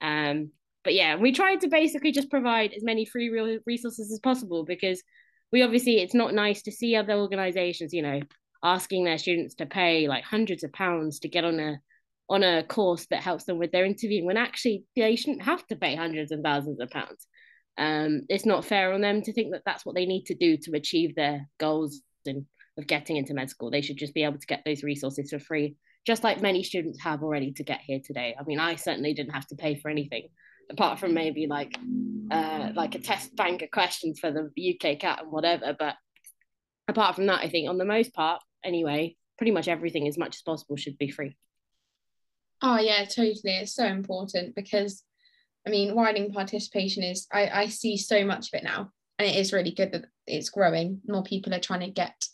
Um, 0.01 0.51
but 0.83 0.93
yeah, 0.93 1.15
we 1.15 1.31
try 1.31 1.55
to 1.55 1.67
basically 1.67 2.11
just 2.11 2.29
provide 2.29 2.73
as 2.73 2.83
many 2.83 3.05
free 3.05 3.29
resources 3.65 4.11
as 4.11 4.19
possible 4.19 4.65
because 4.65 5.01
we 5.51 5.61
obviously 5.61 5.99
it's 5.99 6.15
not 6.15 6.33
nice 6.33 6.63
to 6.63 6.71
see 6.71 6.95
other 6.95 7.13
organizations, 7.13 7.93
you 7.93 8.01
know, 8.01 8.19
asking 8.63 9.03
their 9.03 9.17
students 9.17 9.55
to 9.55 9.65
pay 9.65 10.07
like 10.07 10.23
hundreds 10.23 10.63
of 10.63 10.71
pounds 10.73 11.19
to 11.19 11.29
get 11.29 11.43
on 11.43 11.59
a 11.59 11.79
on 12.29 12.41
a 12.41 12.63
course 12.63 13.05
that 13.07 13.21
helps 13.21 13.43
them 13.43 13.59
with 13.59 13.71
their 13.71 13.85
interviewing 13.85 14.25
when 14.25 14.37
actually 14.37 14.85
they 14.95 15.15
shouldn't 15.15 15.43
have 15.43 15.65
to 15.67 15.75
pay 15.75 15.95
hundreds 15.95 16.31
and 16.31 16.43
thousands 16.43 16.79
of 16.79 16.89
pounds 16.89 17.27
um, 17.77 18.21
it's 18.29 18.45
not 18.45 18.65
fair 18.65 18.93
on 18.93 19.01
them 19.01 19.21
to 19.23 19.33
think 19.33 19.51
that 19.51 19.63
that's 19.65 19.85
what 19.85 19.95
they 19.95 20.05
need 20.05 20.25
to 20.25 20.35
do 20.35 20.57
to 20.57 20.71
achieve 20.75 21.15
their 21.15 21.47
goals 21.59 22.01
and 22.25 22.45
of 22.77 22.87
getting 22.87 23.17
into 23.17 23.33
med 23.33 23.49
school. 23.49 23.69
They 23.69 23.81
should 23.81 23.97
just 23.97 24.13
be 24.13 24.23
able 24.23 24.39
to 24.39 24.47
get 24.47 24.63
those 24.65 24.83
resources 24.83 25.29
for 25.29 25.39
free, 25.39 25.75
just 26.05 26.23
like 26.23 26.41
many 26.41 26.63
students 26.63 27.01
have 27.01 27.23
already 27.23 27.51
to 27.53 27.63
get 27.63 27.81
here 27.81 27.99
today. 28.03 28.35
I 28.39 28.43
mean, 28.43 28.59
I 28.59 28.75
certainly 28.75 29.13
didn't 29.13 29.33
have 29.33 29.47
to 29.47 29.55
pay 29.55 29.75
for 29.75 29.89
anything 29.89 30.29
apart 30.71 30.97
from 30.97 31.13
maybe 31.13 31.45
like 31.45 31.77
uh, 32.31 32.69
like 32.73 32.95
a 32.95 32.99
test 32.99 33.35
bank 33.35 33.61
of 33.61 33.71
questions 33.71 34.19
for 34.19 34.31
the 34.31 34.49
UCAT 34.57 35.21
and 35.21 35.31
whatever. 35.31 35.75
But 35.77 35.95
apart 36.87 37.15
from 37.15 37.27
that, 37.27 37.41
I 37.41 37.49
think 37.49 37.69
on 37.69 37.77
the 37.77 37.85
most 37.85 38.13
part, 38.13 38.41
anyway, 38.63 39.15
pretty 39.37 39.51
much 39.51 39.67
everything 39.67 40.07
as 40.07 40.17
much 40.17 40.35
as 40.35 40.41
possible 40.41 40.75
should 40.75 40.97
be 40.97 41.09
free. 41.09 41.35
Oh 42.61 42.79
yeah, 42.79 43.05
totally. 43.05 43.57
It's 43.57 43.75
so 43.75 43.85
important 43.85 44.55
because 44.55 45.03
I 45.65 45.69
mean, 45.69 45.95
widening 45.95 46.33
participation 46.33 47.03
is, 47.03 47.25
I, 47.31 47.47
I 47.47 47.67
see 47.67 47.95
so 47.95 48.25
much 48.25 48.47
of 48.47 48.59
it 48.59 48.63
now, 48.63 48.91
and 49.17 49.29
it 49.29 49.35
is 49.35 49.53
really 49.53 49.71
good 49.71 49.93
that 49.93 50.05
it's 50.27 50.49
growing. 50.49 50.99
More 51.07 51.23
people 51.23 51.53
are 51.53 51.59
trying 51.59 51.79
to 51.81 51.89
get 51.89 52.25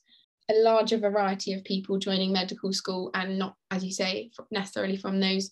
a 0.49 0.55
larger 0.63 0.97
variety 0.97 1.53
of 1.53 1.63
people 1.63 1.99
joining 1.99 2.33
medical 2.33 2.73
school 2.73 3.11
and 3.13 3.37
not, 3.37 3.55
as 3.69 3.83
you 3.83 3.91
say, 3.91 4.31
necessarily 4.49 4.97
from 4.97 5.19
those 5.19 5.51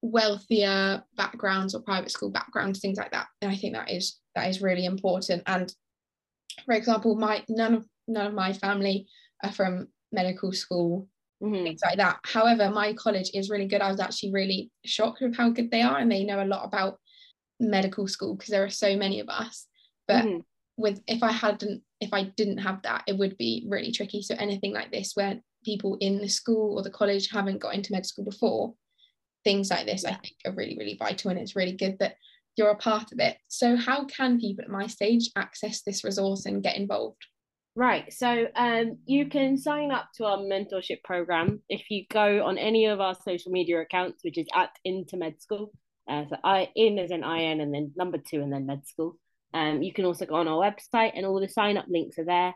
wealthier 0.00 1.02
backgrounds 1.16 1.74
or 1.74 1.82
private 1.82 2.10
school 2.10 2.30
backgrounds, 2.30 2.80
things 2.80 2.96
like 2.96 3.10
that. 3.12 3.26
And 3.42 3.50
I 3.50 3.56
think 3.56 3.74
that 3.74 3.90
is 3.90 4.18
that 4.34 4.48
is 4.48 4.62
really 4.62 4.86
important. 4.86 5.42
And 5.46 5.72
for 6.64 6.74
example, 6.74 7.16
my 7.16 7.44
none 7.48 7.74
of 7.74 7.86
none 8.06 8.26
of 8.26 8.34
my 8.34 8.54
family 8.54 9.08
from 9.54 9.88
medical 10.12 10.52
school 10.52 11.08
mm-hmm. 11.42 11.64
things 11.64 11.80
like 11.84 11.98
that. 11.98 12.18
However, 12.24 12.70
my 12.70 12.92
college 12.94 13.30
is 13.34 13.50
really 13.50 13.66
good. 13.66 13.80
I 13.80 13.90
was 13.90 14.00
actually 14.00 14.32
really 14.32 14.70
shocked 14.84 15.20
with 15.20 15.36
how 15.36 15.50
good 15.50 15.70
they 15.70 15.82
are, 15.82 15.98
and 15.98 16.10
they 16.10 16.24
know 16.24 16.42
a 16.42 16.46
lot 16.46 16.64
about 16.64 16.98
medical 17.60 18.06
school 18.06 18.34
because 18.34 18.50
there 18.50 18.64
are 18.64 18.70
so 18.70 18.96
many 18.96 19.20
of 19.20 19.28
us. 19.28 19.66
But 20.06 20.24
mm-hmm. 20.24 20.38
with 20.76 21.00
if 21.06 21.22
I 21.22 21.32
hadn't, 21.32 21.82
if 22.00 22.12
I 22.12 22.24
didn't 22.36 22.58
have 22.58 22.82
that, 22.82 23.04
it 23.06 23.18
would 23.18 23.36
be 23.36 23.66
really 23.68 23.92
tricky. 23.92 24.22
So 24.22 24.34
anything 24.38 24.72
like 24.72 24.90
this, 24.90 25.12
where 25.14 25.40
people 25.64 25.96
in 26.00 26.18
the 26.18 26.28
school 26.28 26.76
or 26.76 26.82
the 26.82 26.90
college 26.90 27.30
haven't 27.30 27.58
got 27.58 27.74
into 27.74 27.92
med 27.92 28.06
school 28.06 28.24
before, 28.24 28.74
things 29.44 29.70
like 29.70 29.86
this, 29.86 30.04
I 30.04 30.14
think, 30.14 30.36
are 30.46 30.52
really, 30.52 30.76
really 30.78 30.96
vital, 30.98 31.30
and 31.30 31.38
it's 31.38 31.56
really 31.56 31.76
good 31.76 31.98
that 32.00 32.14
you're 32.56 32.70
a 32.70 32.76
part 32.76 33.12
of 33.12 33.20
it. 33.20 33.36
So, 33.48 33.76
how 33.76 34.04
can 34.04 34.40
people 34.40 34.64
at 34.64 34.70
my 34.70 34.86
stage 34.86 35.30
access 35.36 35.82
this 35.82 36.04
resource 36.04 36.46
and 36.46 36.62
get 36.62 36.76
involved? 36.76 37.24
Right. 37.78 38.12
So 38.12 38.48
um, 38.56 38.98
you 39.06 39.28
can 39.28 39.56
sign 39.56 39.92
up 39.92 40.08
to 40.16 40.24
our 40.24 40.38
mentorship 40.38 41.04
program 41.04 41.62
if 41.68 41.88
you 41.90 42.06
go 42.12 42.44
on 42.44 42.58
any 42.58 42.86
of 42.86 42.98
our 42.98 43.14
social 43.14 43.52
media 43.52 43.80
accounts, 43.80 44.24
which 44.24 44.36
is 44.36 44.48
at 44.52 44.70
Into 44.84 45.16
Med 45.16 45.40
School. 45.40 45.70
Uh, 46.10 46.24
so 46.28 46.36
I 46.42 46.70
in 46.74 46.98
as 46.98 47.12
an 47.12 47.22
IN 47.22 47.60
and 47.60 47.72
then 47.72 47.92
number 47.94 48.18
two 48.18 48.40
and 48.40 48.52
then 48.52 48.66
med 48.66 48.84
school. 48.88 49.16
Um, 49.54 49.80
you 49.80 49.92
can 49.92 50.06
also 50.06 50.26
go 50.26 50.34
on 50.34 50.48
our 50.48 50.60
website 50.60 51.12
and 51.14 51.24
all 51.24 51.38
the 51.38 51.48
sign 51.48 51.76
up 51.76 51.84
links 51.88 52.18
are 52.18 52.24
there. 52.24 52.52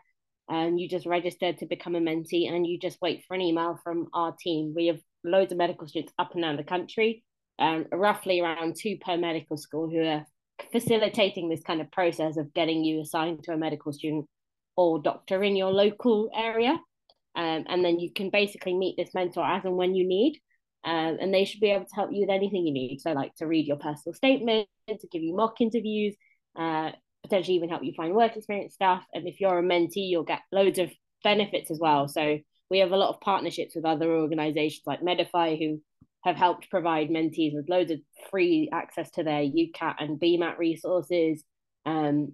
And 0.49 0.71
um, 0.71 0.77
you 0.77 0.89
just 0.89 1.05
register 1.05 1.53
to 1.53 1.65
become 1.67 1.95
a 1.95 2.01
mentee 2.01 2.51
and 2.51 2.67
you 2.67 2.77
just 2.77 2.97
wait 3.01 3.23
for 3.25 3.35
an 3.35 3.39
email 3.41 3.79
from 3.81 4.07
our 4.13 4.35
team. 4.37 4.73
We 4.75 4.87
have 4.87 4.99
loads 5.23 5.53
of 5.53 5.57
medical 5.57 5.87
students 5.87 6.11
up 6.19 6.33
and 6.33 6.43
down 6.43 6.57
the 6.57 6.65
country, 6.65 7.23
um, 7.59 7.85
roughly 7.93 8.41
around 8.41 8.75
two 8.77 8.97
per 8.99 9.15
medical 9.15 9.55
school 9.55 9.89
who 9.89 10.03
are 10.03 10.25
facilitating 10.73 11.47
this 11.47 11.63
kind 11.63 11.79
of 11.79 11.89
process 11.91 12.35
of 12.35 12.53
getting 12.53 12.83
you 12.83 12.99
assigned 12.99 13.41
to 13.43 13.53
a 13.53 13.57
medical 13.57 13.93
student 13.93 14.25
or 14.75 15.01
doctor 15.01 15.43
in 15.43 15.55
your 15.55 15.71
local 15.71 16.29
area. 16.35 16.79
Um, 17.35 17.65
and 17.67 17.83
then 17.83 17.99
you 17.99 18.11
can 18.13 18.29
basically 18.29 18.75
meet 18.75 18.95
this 18.97 19.13
mentor 19.13 19.43
as 19.43 19.65
and 19.65 19.75
when 19.75 19.95
you 19.95 20.07
need. 20.07 20.39
Um, 20.85 21.17
and 21.19 21.33
they 21.33 21.45
should 21.45 21.61
be 21.61 21.71
able 21.71 21.85
to 21.85 21.95
help 21.95 22.09
you 22.11 22.21
with 22.21 22.29
anything 22.29 22.67
you 22.67 22.73
need. 22.73 22.99
So, 22.99 23.13
like 23.13 23.33
to 23.35 23.47
read 23.47 23.65
your 23.65 23.77
personal 23.77 24.13
statement, 24.13 24.67
to 24.87 25.07
give 25.11 25.21
you 25.21 25.35
mock 25.35 25.61
interviews, 25.61 26.15
uh, 26.59 26.91
potentially 27.23 27.55
even 27.55 27.69
help 27.69 27.83
you 27.83 27.93
find 27.95 28.13
work 28.13 28.35
experience 28.35 28.73
stuff. 28.73 29.03
And 29.13 29.25
if 29.27 29.39
you're 29.39 29.59
a 29.59 29.63
mentee, 29.63 30.09
you'll 30.09 30.23
get 30.23 30.41
loads 30.51 30.79
of 30.79 30.91
benefits 31.23 31.71
as 31.71 31.79
well. 31.79 32.09
So, 32.09 32.39
we 32.69 32.79
have 32.79 32.91
a 32.91 32.97
lot 32.97 33.13
of 33.13 33.21
partnerships 33.21 33.75
with 33.75 33.85
other 33.85 34.11
organizations 34.11 34.83
like 34.85 35.01
Medify 35.01 35.57
who 35.57 35.79
have 36.23 36.35
helped 36.35 36.69
provide 36.69 37.09
mentees 37.09 37.53
with 37.53 37.69
loads 37.69 37.91
of 37.91 37.99
free 38.31 38.69
access 38.73 39.11
to 39.11 39.23
their 39.23 39.41
UCAT 39.41 39.95
and 39.99 40.19
BMAT 40.19 40.57
resources. 40.57 41.43
Um, 41.85 42.33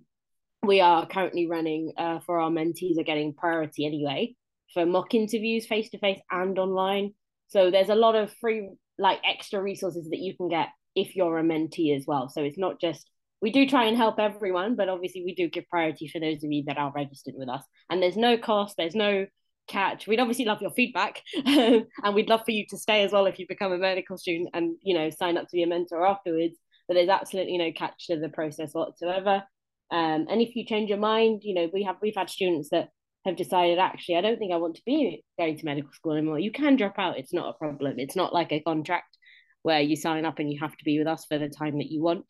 we 0.64 0.82
are 0.82 1.08
currently 1.08 1.48
running 1.48 1.94
uh, 1.98 2.20
for 2.26 2.40
our 2.40 2.50
mentees 2.50 3.00
are 3.00 3.04
getting 3.04 3.34
priority 3.34 3.86
anyway 3.86 4.36
for 4.74 4.86
mock 4.86 5.14
interviews 5.14 5.66
face 5.66 5.90
to 5.90 5.98
face 5.98 6.20
and 6.32 6.58
online. 6.60 7.14
So 7.48 7.72
there's 7.72 7.90
a 7.90 7.96
lot 7.96 8.16
of 8.16 8.32
free 8.40 8.70
like 8.98 9.20
extra 9.28 9.62
resources 9.62 10.10
that 10.10 10.20
you 10.20 10.36
can 10.36 10.50
get 10.50 10.68
if 10.96 11.16
you're 11.16 11.40
a 11.40 11.44
mentee 11.44 11.96
as 11.96 12.06
well. 12.06 12.30
So 12.30 12.44
it's 12.44 12.58
not 12.58 12.80
just 12.80 13.10
we 13.42 13.52
do 13.52 13.68
try 13.68 13.86
and 13.86 13.96
help 13.96 14.20
everyone, 14.20 14.76
but 14.76 14.90
obviously 14.90 15.24
we 15.24 15.34
do 15.34 15.48
give 15.48 15.68
priority 15.70 16.08
for 16.08 16.20
those 16.20 16.44
of 16.44 16.52
you 16.52 16.64
that 16.68 16.78
are 16.78 16.92
registered 16.94 17.36
with 17.38 17.48
us. 17.48 17.64
And 17.90 18.04
there's 18.04 18.18
no 18.18 18.38
cost, 18.38 18.76
there's 18.78 18.96
no 18.96 19.28
catch. 19.68 20.08
We'd 20.08 20.20
obviously 20.20 20.46
love 20.46 20.62
your 20.62 20.72
feedback, 20.72 21.22
and 21.46 21.86
we'd 22.14 22.28
love 22.28 22.42
for 22.44 22.52
you 22.52 22.66
to 22.70 22.78
stay 22.78 23.04
as 23.04 23.14
well 23.14 23.28
if 23.28 23.40
you 23.40 23.46
become 23.48 23.72
a 23.72 23.78
medical 23.78 24.18
student 24.18 24.50
and 24.54 24.76
you 24.84 24.94
know 24.94 25.10
sign 25.10 25.38
up 25.38 25.46
to 25.46 25.56
be 25.56 25.64
a 25.64 25.68
mentor 25.68 26.06
afterwards. 26.06 26.58
But 26.88 26.96
there's 26.96 27.10
absolutely 27.10 27.58
no 27.58 27.72
catch 27.72 28.08
to 28.08 28.20
the 28.20 28.30
process 28.30 28.74
whatsoever. 28.74 29.44
Um, 29.92 30.28
and 30.30 30.42
if 30.42 30.56
you 30.56 30.66
change 30.66 30.90
your 30.90 31.00
mind, 31.00 31.42
you 31.44 31.54
know 31.54 31.70
we 31.74 31.84
have 31.84 31.98
we've 32.02 32.16
had 32.16 32.30
students 32.30 32.70
that 32.72 32.90
have 33.26 33.36
decided 33.36 33.80
actually 33.80 34.16
I 34.16 34.22
don't 34.22 34.38
think 34.38 34.54
I 34.54 34.58
want 34.58 34.76
to 34.76 34.82
be 34.86 35.24
going 35.38 35.58
to 35.58 35.66
medical 35.66 35.92
school 35.92 36.14
anymore. 36.14 36.40
You 36.40 36.52
can 36.52 36.76
drop 36.76 36.98
out; 36.98 37.18
it's 37.18 37.34
not 37.34 37.50
a 37.50 37.58
problem. 37.58 38.00
It's 38.00 38.16
not 38.16 38.34
like 38.34 38.52
a 38.52 38.62
contract 38.62 39.18
where 39.62 39.82
you 39.82 39.96
sign 39.96 40.26
up 40.26 40.40
and 40.40 40.52
you 40.52 40.60
have 40.60 40.76
to 40.78 40.84
be 40.86 41.00
with 41.00 41.08
us 41.08 41.26
for 41.26 41.38
the 41.38 41.50
time 41.50 41.78
that 41.80 41.92
you 41.92 42.02
want. 42.02 42.26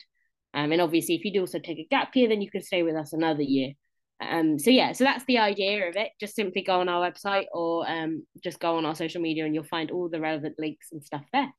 Um, 0.53 0.71
and 0.71 0.81
obviously, 0.81 1.15
if 1.15 1.25
you 1.25 1.33
do 1.33 1.41
also 1.41 1.59
take 1.59 1.77
a 1.77 1.87
gap 1.89 2.15
year, 2.15 2.27
then 2.27 2.41
you 2.41 2.49
can 2.49 2.63
stay 2.63 2.81
with 2.83 2.95
us 2.95 3.13
another 3.13 3.43
year. 3.43 3.73
Um, 4.21 4.59
so 4.59 4.69
yeah, 4.69 4.91
so 4.91 5.03
that's 5.03 5.23
the 5.25 5.37
idea 5.37 5.87
of 5.87 5.95
it. 5.95 6.09
Just 6.19 6.35
simply 6.35 6.63
go 6.63 6.79
on 6.81 6.89
our 6.89 7.09
website 7.09 7.45
or 7.53 7.89
um, 7.89 8.25
just 8.43 8.59
go 8.59 8.77
on 8.77 8.85
our 8.85 8.95
social 8.95 9.21
media, 9.21 9.45
and 9.45 9.53
you'll 9.53 9.63
find 9.63 9.91
all 9.91 10.09
the 10.09 10.19
relevant 10.19 10.55
links 10.57 10.87
and 10.91 11.03
stuff 11.03 11.23
there. 11.31 11.49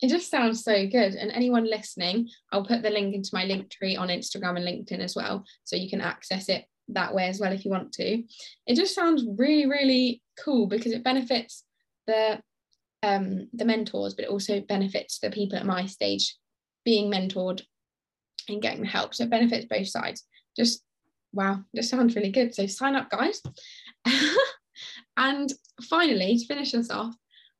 It 0.00 0.08
just 0.08 0.30
sounds 0.30 0.62
so 0.62 0.86
good. 0.86 1.14
And 1.14 1.32
anyone 1.32 1.68
listening, 1.68 2.28
I'll 2.52 2.64
put 2.64 2.82
the 2.82 2.90
link 2.90 3.14
into 3.14 3.30
my 3.32 3.44
link 3.44 3.70
tree 3.70 3.96
on 3.96 4.08
Instagram 4.08 4.56
and 4.56 4.66
LinkedIn 4.66 5.00
as 5.00 5.16
well, 5.16 5.44
so 5.64 5.76
you 5.76 5.90
can 5.90 6.00
access 6.00 6.48
it 6.48 6.64
that 6.88 7.14
way 7.14 7.28
as 7.28 7.40
well 7.40 7.52
if 7.52 7.64
you 7.64 7.70
want 7.70 7.92
to. 7.92 8.22
It 8.66 8.74
just 8.76 8.94
sounds 8.94 9.24
really, 9.36 9.66
really 9.66 10.22
cool 10.42 10.66
because 10.66 10.92
it 10.92 11.04
benefits 11.04 11.64
the 12.06 12.40
um, 13.02 13.48
the 13.52 13.64
mentors, 13.64 14.14
but 14.14 14.24
it 14.24 14.30
also 14.30 14.60
benefits 14.60 15.18
the 15.18 15.30
people 15.30 15.56
at 15.56 15.66
my 15.66 15.86
stage 15.86 16.36
being 16.84 17.10
mentored 17.10 17.62
and 18.48 18.62
getting 18.62 18.82
the 18.82 18.88
help. 18.88 19.14
So 19.14 19.24
it 19.24 19.30
benefits 19.30 19.66
both 19.66 19.88
sides. 19.88 20.24
Just 20.56 20.82
wow, 21.32 21.60
this 21.74 21.90
sounds 21.90 22.16
really 22.16 22.32
good. 22.32 22.54
So 22.54 22.66
sign 22.66 22.96
up, 22.96 23.10
guys. 23.10 23.40
and 25.16 25.52
finally, 25.88 26.38
to 26.38 26.46
finish 26.46 26.74
us 26.74 26.90
off, 26.90 27.14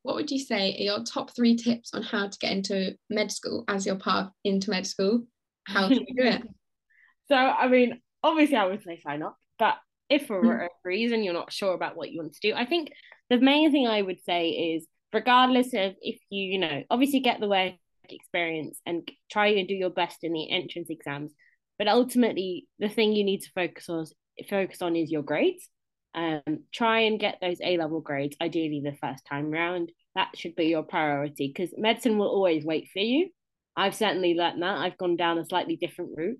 what 0.08 0.16
would 0.16 0.30
you 0.30 0.38
say 0.38 0.72
are 0.72 0.82
your 0.82 1.04
top 1.04 1.36
three 1.36 1.54
tips 1.54 1.92
on 1.92 2.02
how 2.02 2.26
to 2.26 2.38
get 2.38 2.52
into 2.52 2.96
med 3.10 3.30
school 3.30 3.64
as 3.68 3.84
your 3.84 3.96
path 3.96 4.30
into 4.42 4.70
med 4.70 4.86
school? 4.86 5.26
How 5.66 5.86
do 5.86 5.96
you 5.96 6.06
do 6.16 6.22
it? 6.22 6.42
so, 7.28 7.34
I 7.34 7.68
mean, 7.68 8.00
obviously, 8.22 8.56
I 8.56 8.64
would 8.64 8.82
say 8.82 8.98
sign 9.06 9.22
up, 9.22 9.36
but 9.58 9.74
if 10.08 10.26
for 10.26 10.42
mm. 10.42 10.64
a 10.64 10.68
reason 10.82 11.22
you're 11.22 11.34
not 11.34 11.52
sure 11.52 11.74
about 11.74 11.94
what 11.94 12.10
you 12.10 12.22
want 12.22 12.32
to 12.32 12.40
do, 12.40 12.54
I 12.54 12.64
think 12.64 12.90
the 13.28 13.36
main 13.36 13.70
thing 13.70 13.86
I 13.86 14.00
would 14.00 14.24
say 14.24 14.48
is 14.48 14.86
regardless 15.12 15.74
of 15.74 15.94
if 16.00 16.18
you, 16.30 16.52
you 16.52 16.58
know, 16.58 16.84
obviously 16.88 17.20
get 17.20 17.38
the 17.38 17.48
work 17.48 17.74
experience 18.08 18.80
and 18.86 19.06
try 19.30 19.48
and 19.48 19.68
do 19.68 19.74
your 19.74 19.90
best 19.90 20.24
in 20.24 20.32
the 20.32 20.50
entrance 20.50 20.88
exams. 20.88 21.34
But 21.78 21.86
ultimately, 21.86 22.66
the 22.78 22.88
thing 22.88 23.12
you 23.12 23.24
need 23.24 23.42
to 23.42 23.50
focus 23.54 23.90
on 23.90 24.06
focus 24.48 24.80
on 24.80 24.96
is 24.96 25.10
your 25.10 25.22
grades. 25.22 25.68
Um, 26.14 26.64
try 26.72 27.00
and 27.00 27.20
get 27.20 27.38
those 27.40 27.60
A 27.62 27.76
level 27.76 28.00
grades, 28.00 28.36
ideally 28.40 28.82
the 28.84 28.96
first 28.96 29.24
time 29.26 29.50
round. 29.50 29.92
That 30.14 30.36
should 30.36 30.56
be 30.56 30.66
your 30.66 30.82
priority 30.82 31.52
because 31.54 31.72
medicine 31.76 32.18
will 32.18 32.28
always 32.28 32.64
wait 32.64 32.88
for 32.92 33.00
you. 33.00 33.28
I've 33.76 33.94
certainly 33.94 34.34
learnt 34.34 34.60
that. 34.60 34.78
I've 34.78 34.98
gone 34.98 35.16
down 35.16 35.38
a 35.38 35.44
slightly 35.44 35.76
different 35.76 36.12
route. 36.16 36.38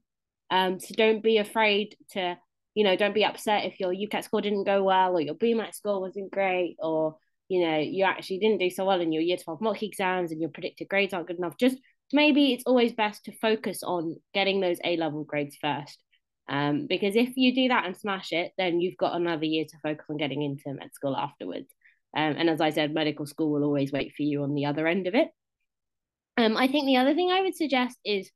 Um, 0.51 0.81
so 0.81 0.95
don't 0.97 1.23
be 1.23 1.39
afraid 1.39 1.97
to, 2.13 2.37
you 2.75 2.85
know, 2.85 2.97
don't 2.97 3.15
be 3.15 3.25
upset 3.25 3.65
if 3.67 3.79
your 3.79 3.93
UCAT 3.93 4.25
score 4.25 4.41
didn't 4.41 4.65
go 4.65 4.83
well 4.83 5.17
or 5.17 5.21
your 5.21 5.35
BMAT 5.35 5.75
score 5.75 6.01
wasn't 6.01 6.33
great 6.33 6.77
or 6.81 7.17
you 7.49 7.67
know 7.67 7.79
you 7.79 8.05
actually 8.05 8.39
didn't 8.39 8.59
do 8.59 8.71
so 8.71 8.85
well 8.85 9.01
in 9.01 9.13
your 9.13 9.23
year 9.23 9.37
12 9.37 9.61
mock 9.61 9.83
exams 9.83 10.31
and 10.31 10.41
your 10.41 10.51
predicted 10.51 10.89
grades 10.89 11.13
aren't 11.13 11.27
good 11.27 11.39
enough 11.39 11.57
just 11.59 11.77
maybe 12.13 12.53
it's 12.53 12.65
always 12.67 12.93
best 12.93 13.25
to 13.25 13.37
focus 13.39 13.83
on 13.83 14.17
getting 14.35 14.61
those 14.61 14.79
a 14.85 14.97
level 14.97 15.25
grades 15.25 15.57
first 15.61 16.03
um, 16.49 16.87
because 16.87 17.15
if 17.17 17.37
you 17.37 17.55
do 17.55 17.69
that 17.69 17.85
and 17.87 17.97
smash 17.97 18.33
it 18.33 18.53
then 18.59 18.81
you've 18.81 18.97
got 18.97 19.15
another 19.15 19.45
year 19.45 19.65
to 19.65 19.79
focus 19.83 20.07
on 20.09 20.17
getting 20.17 20.43
into 20.43 20.73
med 20.73 20.95
school 20.95 21.17
afterwards 21.17 21.69
um, 22.17 22.35
and 22.37 22.49
as 22.51 22.61
i 22.61 22.71
said 22.71 22.93
medical 22.93 23.27
school 23.27 23.51
will 23.51 23.65
always 23.65 23.93
wait 23.93 24.13
for 24.17 24.23
you 24.23 24.43
on 24.43 24.55
the 24.55 24.67
other 24.67 24.87
end 24.87 25.07
of 25.07 25.15
it 25.15 25.29
um, 26.37 26.57
i 26.57 26.67
think 26.67 26.87
the 26.87 26.97
other 26.97 27.15
thing 27.15 27.31
i 27.31 27.41
would 27.41 27.57
suggest 27.57 27.99
is 28.05 28.31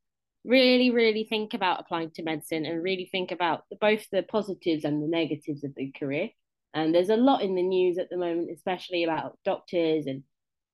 really 0.45 0.91
really 0.91 1.25
think 1.25 1.55
about 1.55 1.81
applying 1.81 2.11
to 2.11 2.23
medicine 2.23 2.65
and 2.67 2.83
really 2.83 3.09
think 3.11 3.31
about 3.31 3.63
both 3.81 4.05
the 4.11 4.23
positives 4.23 4.85
and 4.85 5.03
the 5.03 5.09
negatives 5.09 5.63
of 5.63 5.73
the 5.77 5.93
career 5.99 6.29
and 6.75 6.95
there's 6.95 7.11
a 7.11 7.17
lot 7.17 7.43
in 7.43 7.55
the 7.55 7.63
news 7.63 7.99
at 7.99 8.09
the 8.09 8.17
moment, 8.17 8.51
especially 8.51 9.05
about 9.05 9.39
doctors 9.45 10.07
and 10.07 10.23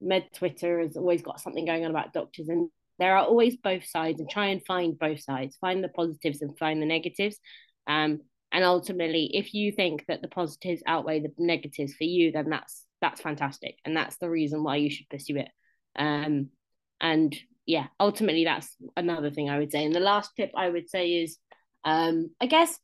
med 0.01 0.29
Twitter 0.33 0.81
has 0.81 0.97
always 0.97 1.23
got 1.23 1.41
something 1.41 1.65
going 1.65 1.85
on 1.85 1.91
about 1.91 2.13
doctors. 2.13 2.49
And 2.49 2.71
there 2.99 3.17
are 3.17 3.25
always 3.25 3.57
both 3.57 3.87
sides 3.87 4.21
and 4.21 4.29
try 4.29 4.47
and 4.47 4.65
find 4.65 4.99
both 4.99 5.21
sides, 5.21 5.57
find 5.61 5.83
the 5.83 5.89
positives 5.89 6.43
and 6.43 6.59
find 6.59 6.81
the 6.83 6.87
negatives. 6.87 7.39
Um, 7.87 8.21
and 8.51 8.65
ultimately, 8.65 9.31
if 9.35 9.55
you 9.55 9.73
think 9.73 10.05
that 10.09 10.23
the 10.23 10.29
positives 10.29 10.83
outweigh 10.87 11.21
the 11.21 11.33
negatives 11.39 11.95
for 11.95 12.05
you, 12.05 12.33
then 12.33 12.51
that's 12.51 12.85
that's 13.01 13.21
fantastic, 13.21 13.77
and 13.85 13.97
that's 13.97 14.17
the 14.19 14.31
reason 14.31 14.65
why 14.65 14.77
you 14.77 14.91
should 14.91 15.09
pursue 15.09 15.37
it. 15.37 15.49
Um, 15.97 16.49
and 17.01 17.37
yeah, 17.67 17.87
ultimately, 18.01 18.45
that's 18.45 18.75
another 18.97 19.31
thing 19.31 19.51
I 19.51 19.59
would 19.59 19.71
say. 19.71 19.85
And 19.85 19.95
the 19.95 20.01
last 20.01 20.33
tip 20.37 20.51
I 20.57 20.69
would 20.69 20.89
say 20.89 21.23
is, 21.23 21.39
um, 21.85 22.31
I 22.41 22.47
guess 22.47 22.79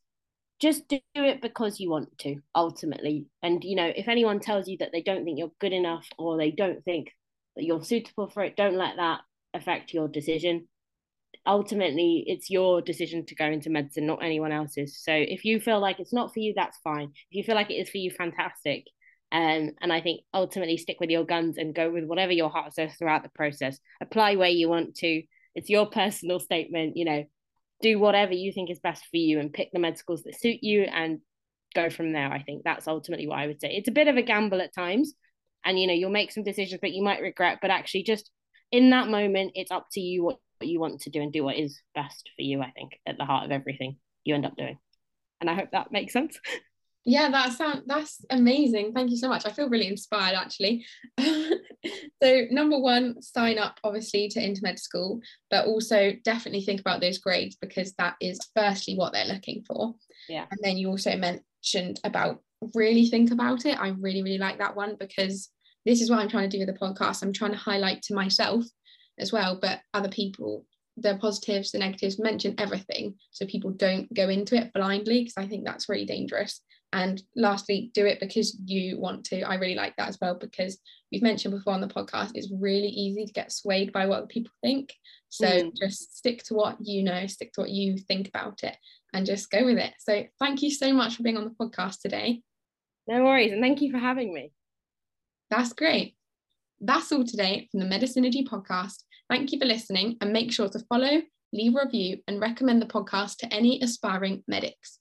just 0.59 0.87
do 0.87 0.99
it 1.15 1.41
because 1.41 1.79
you 1.79 1.89
want 1.89 2.17
to 2.17 2.37
ultimately 2.53 3.25
and 3.43 3.63
you 3.63 3.75
know 3.75 3.91
if 3.93 4.07
anyone 4.07 4.39
tells 4.39 4.67
you 4.67 4.77
that 4.77 4.89
they 4.91 5.01
don't 5.01 5.25
think 5.25 5.37
you're 5.37 5.51
good 5.59 5.73
enough 5.73 6.07
or 6.17 6.37
they 6.37 6.51
don't 6.51 6.83
think 6.85 7.11
that 7.55 7.65
you're 7.65 7.83
suitable 7.83 8.29
for 8.29 8.43
it 8.43 8.55
don't 8.55 8.77
let 8.77 8.95
that 8.95 9.19
affect 9.55 9.93
your 9.93 10.07
decision. 10.07 10.67
Ultimately 11.45 12.23
it's 12.27 12.49
your 12.49 12.81
decision 12.81 13.25
to 13.27 13.35
go 13.35 13.45
into 13.45 13.69
medicine 13.69 14.07
not 14.07 14.23
anyone 14.23 14.51
else's. 14.51 14.99
So 15.01 15.13
if 15.13 15.45
you 15.45 15.59
feel 15.59 15.79
like 15.79 15.99
it's 15.99 16.13
not 16.13 16.33
for 16.33 16.39
you 16.39 16.53
that's 16.55 16.77
fine. 16.83 17.11
If 17.29 17.35
you 17.37 17.43
feel 17.43 17.55
like 17.55 17.71
it 17.71 17.75
is 17.75 17.89
for 17.89 17.97
you 17.97 18.11
fantastic. 18.11 18.85
Um, 19.31 19.71
and 19.81 19.91
i 19.91 20.01
think 20.01 20.21
ultimately 20.33 20.77
stick 20.77 20.97
with 20.99 21.09
your 21.09 21.25
guns 21.25 21.57
and 21.57 21.73
go 21.73 21.89
with 21.91 22.05
whatever 22.05 22.31
your 22.31 22.49
heart 22.49 22.73
says 22.73 22.93
throughout 22.93 23.23
the 23.23 23.29
process. 23.29 23.79
Apply 24.01 24.35
where 24.35 24.49
you 24.49 24.69
want 24.69 24.95
to. 24.97 25.23
It's 25.55 25.69
your 25.69 25.87
personal 25.87 26.39
statement 26.39 26.97
you 26.97 27.05
know. 27.05 27.25
Do 27.81 27.99
whatever 27.99 28.33
you 28.33 28.53
think 28.53 28.69
is 28.69 28.79
best 28.79 29.03
for 29.11 29.17
you 29.17 29.39
and 29.39 29.51
pick 29.51 29.71
the 29.71 29.79
med 29.79 29.97
schools 29.97 30.23
that 30.23 30.39
suit 30.39 30.59
you 30.61 30.83
and 30.83 31.19
go 31.75 31.89
from 31.89 32.13
there. 32.13 32.31
I 32.31 32.41
think. 32.41 32.63
That's 32.63 32.87
ultimately 32.87 33.27
what 33.27 33.37
I 33.37 33.47
would 33.47 33.61
say. 33.61 33.69
It's 33.71 33.89
a 33.89 33.91
bit 33.91 34.07
of 34.07 34.15
a 34.15 34.23
gamble 34.23 34.61
at 34.61 34.73
times, 34.73 35.13
and 35.63 35.77
you 35.77 35.85
know, 35.85 35.93
you'll 35.93 36.09
make 36.09 36.31
some 36.31 36.43
decisions 36.43 36.81
that 36.81 36.93
you 36.93 37.03
might 37.03 37.21
regret, 37.21 37.59
but 37.61 37.69
actually, 37.69 38.03
just 38.03 38.31
in 38.75 38.89
that 38.89 39.07
moment, 39.07 39.53
it's 39.55 39.71
up 39.71 39.87
to 39.93 40.01
you 40.01 40.23
what, 40.25 40.39
you 40.61 40.79
want 40.79 41.01
to 41.01 41.09
do 41.09 41.21
and 41.21 41.31
do 41.31 41.43
what 41.43 41.55
is 41.55 41.79
best 41.93 42.29
for 42.35 42.41
you. 42.41 42.61
I 42.61 42.71
think 42.71 42.99
at 43.05 43.17
the 43.17 43.25
heart 43.25 43.45
of 43.45 43.51
everything 43.51 43.97
you 44.25 44.35
end 44.35 44.45
up 44.45 44.57
doing, 44.57 44.77
and 45.39 45.49
I 45.49 45.53
hope 45.53 45.69
that 45.71 45.91
makes 45.91 46.11
sense. 46.11 46.37
Yeah, 47.05 47.29
that 47.29 47.53
sound 47.53 47.83
that's 47.85 48.25
amazing. 48.31 48.91
Thank 48.93 49.11
you 49.11 49.17
so 49.17 49.29
much. 49.29 49.45
I 49.45 49.51
feel 49.51 49.69
really 49.69 49.87
inspired 49.87 50.35
actually. 50.35 50.85
so 51.19 52.41
number 52.49 52.79
one, 52.79 53.21
sign 53.21 53.59
up 53.59 53.79
obviously 53.83 54.27
to 54.29 54.39
In2Medschool, 54.39 55.19
but 55.51 55.67
also 55.67 56.13
definitely 56.23 56.61
think 56.61 56.81
about 56.81 57.01
those 57.01 57.19
grades 57.19 57.55
because 57.61 57.93
that 57.93 58.15
is 58.19 58.39
firstly 58.55 58.95
what 58.95 59.13
they're 59.13 59.25
looking 59.25 59.63
for. 59.67 59.93
Yeah. 60.27 60.45
And 60.49 60.59
then 60.63 60.77
you 60.77 60.89
also 60.89 61.15
mentioned 61.15 61.99
about 62.03 62.41
really 62.73 63.05
think 63.05 63.31
about 63.31 63.65
it. 63.65 63.79
I 63.79 63.89
really, 63.89 64.23
really 64.23 64.39
like 64.39 64.57
that 64.57 64.75
one 64.75 64.95
because 64.99 65.49
this 65.85 66.01
is 66.01 66.09
what 66.09 66.19
I'm 66.19 66.29
trying 66.29 66.49
to 66.49 66.57
do 66.57 66.65
with 66.65 66.73
the 66.73 66.79
podcast. 66.79 67.21
I'm 67.21 67.33
trying 67.33 67.51
to 67.51 67.57
highlight 67.57 68.01
to 68.03 68.15
myself 68.15 68.65
as 69.19 69.31
well, 69.31 69.57
but 69.61 69.81
other 69.93 70.09
people 70.09 70.65
the 70.97 71.17
positives, 71.17 71.71
the 71.71 71.79
negatives, 71.79 72.19
mention 72.19 72.55
everything 72.57 73.15
so 73.31 73.45
people 73.45 73.71
don't 73.71 74.11
go 74.13 74.29
into 74.29 74.55
it 74.55 74.71
blindly 74.73 75.23
because 75.23 75.33
I 75.37 75.47
think 75.47 75.65
that's 75.65 75.89
really 75.89 76.05
dangerous. 76.05 76.61
And 76.93 77.21
lastly, 77.35 77.91
do 77.93 78.05
it 78.05 78.21
because 78.21 78.57
you 78.65 78.97
want 78.97 79.25
to. 79.25 79.41
I 79.41 79.55
really 79.55 79.75
like 79.75 79.95
that 79.97 80.07
as 80.07 80.17
well 80.21 80.35
because 80.35 80.77
we've 81.11 81.21
mentioned 81.21 81.53
before 81.53 81.73
on 81.73 81.81
the 81.81 81.87
podcast, 81.87 82.31
it's 82.35 82.51
really 82.51 82.87
easy 82.87 83.25
to 83.25 83.33
get 83.33 83.51
swayed 83.51 83.91
by 83.91 84.05
what 84.05 84.29
people 84.29 84.53
think. 84.63 84.93
So 85.27 85.45
mm. 85.45 85.75
just 85.75 86.15
stick 86.17 86.43
to 86.43 86.53
what 86.53 86.77
you 86.79 87.03
know, 87.03 87.27
stick 87.27 87.51
to 87.53 87.61
what 87.61 87.71
you 87.71 87.97
think 87.97 88.29
about 88.29 88.63
it, 88.63 88.77
and 89.13 89.25
just 89.25 89.51
go 89.51 89.65
with 89.65 89.77
it. 89.77 89.93
So 89.99 90.23
thank 90.39 90.61
you 90.61 90.71
so 90.71 90.93
much 90.93 91.17
for 91.17 91.23
being 91.23 91.35
on 91.35 91.43
the 91.43 91.65
podcast 91.65 91.99
today. 91.99 92.41
No 93.07 93.25
worries. 93.25 93.51
And 93.51 93.61
thank 93.61 93.81
you 93.81 93.91
for 93.91 93.97
having 93.97 94.33
me. 94.33 94.53
That's 95.49 95.73
great. 95.73 96.15
That's 96.79 97.11
all 97.11 97.23
today 97.23 97.67
from 97.71 97.81
the 97.81 97.85
Medisynergy 97.85 98.47
podcast. 98.47 99.03
Thank 99.29 99.51
you 99.51 99.59
for 99.59 99.65
listening 99.65 100.17
and 100.21 100.33
make 100.33 100.51
sure 100.51 100.69
to 100.69 100.79
follow, 100.89 101.21
leave 101.53 101.75
a 101.75 101.85
review, 101.85 102.17
and 102.27 102.39
recommend 102.39 102.81
the 102.81 102.87
podcast 102.87 103.37
to 103.37 103.53
any 103.53 103.81
aspiring 103.81 104.43
medics. 104.47 104.99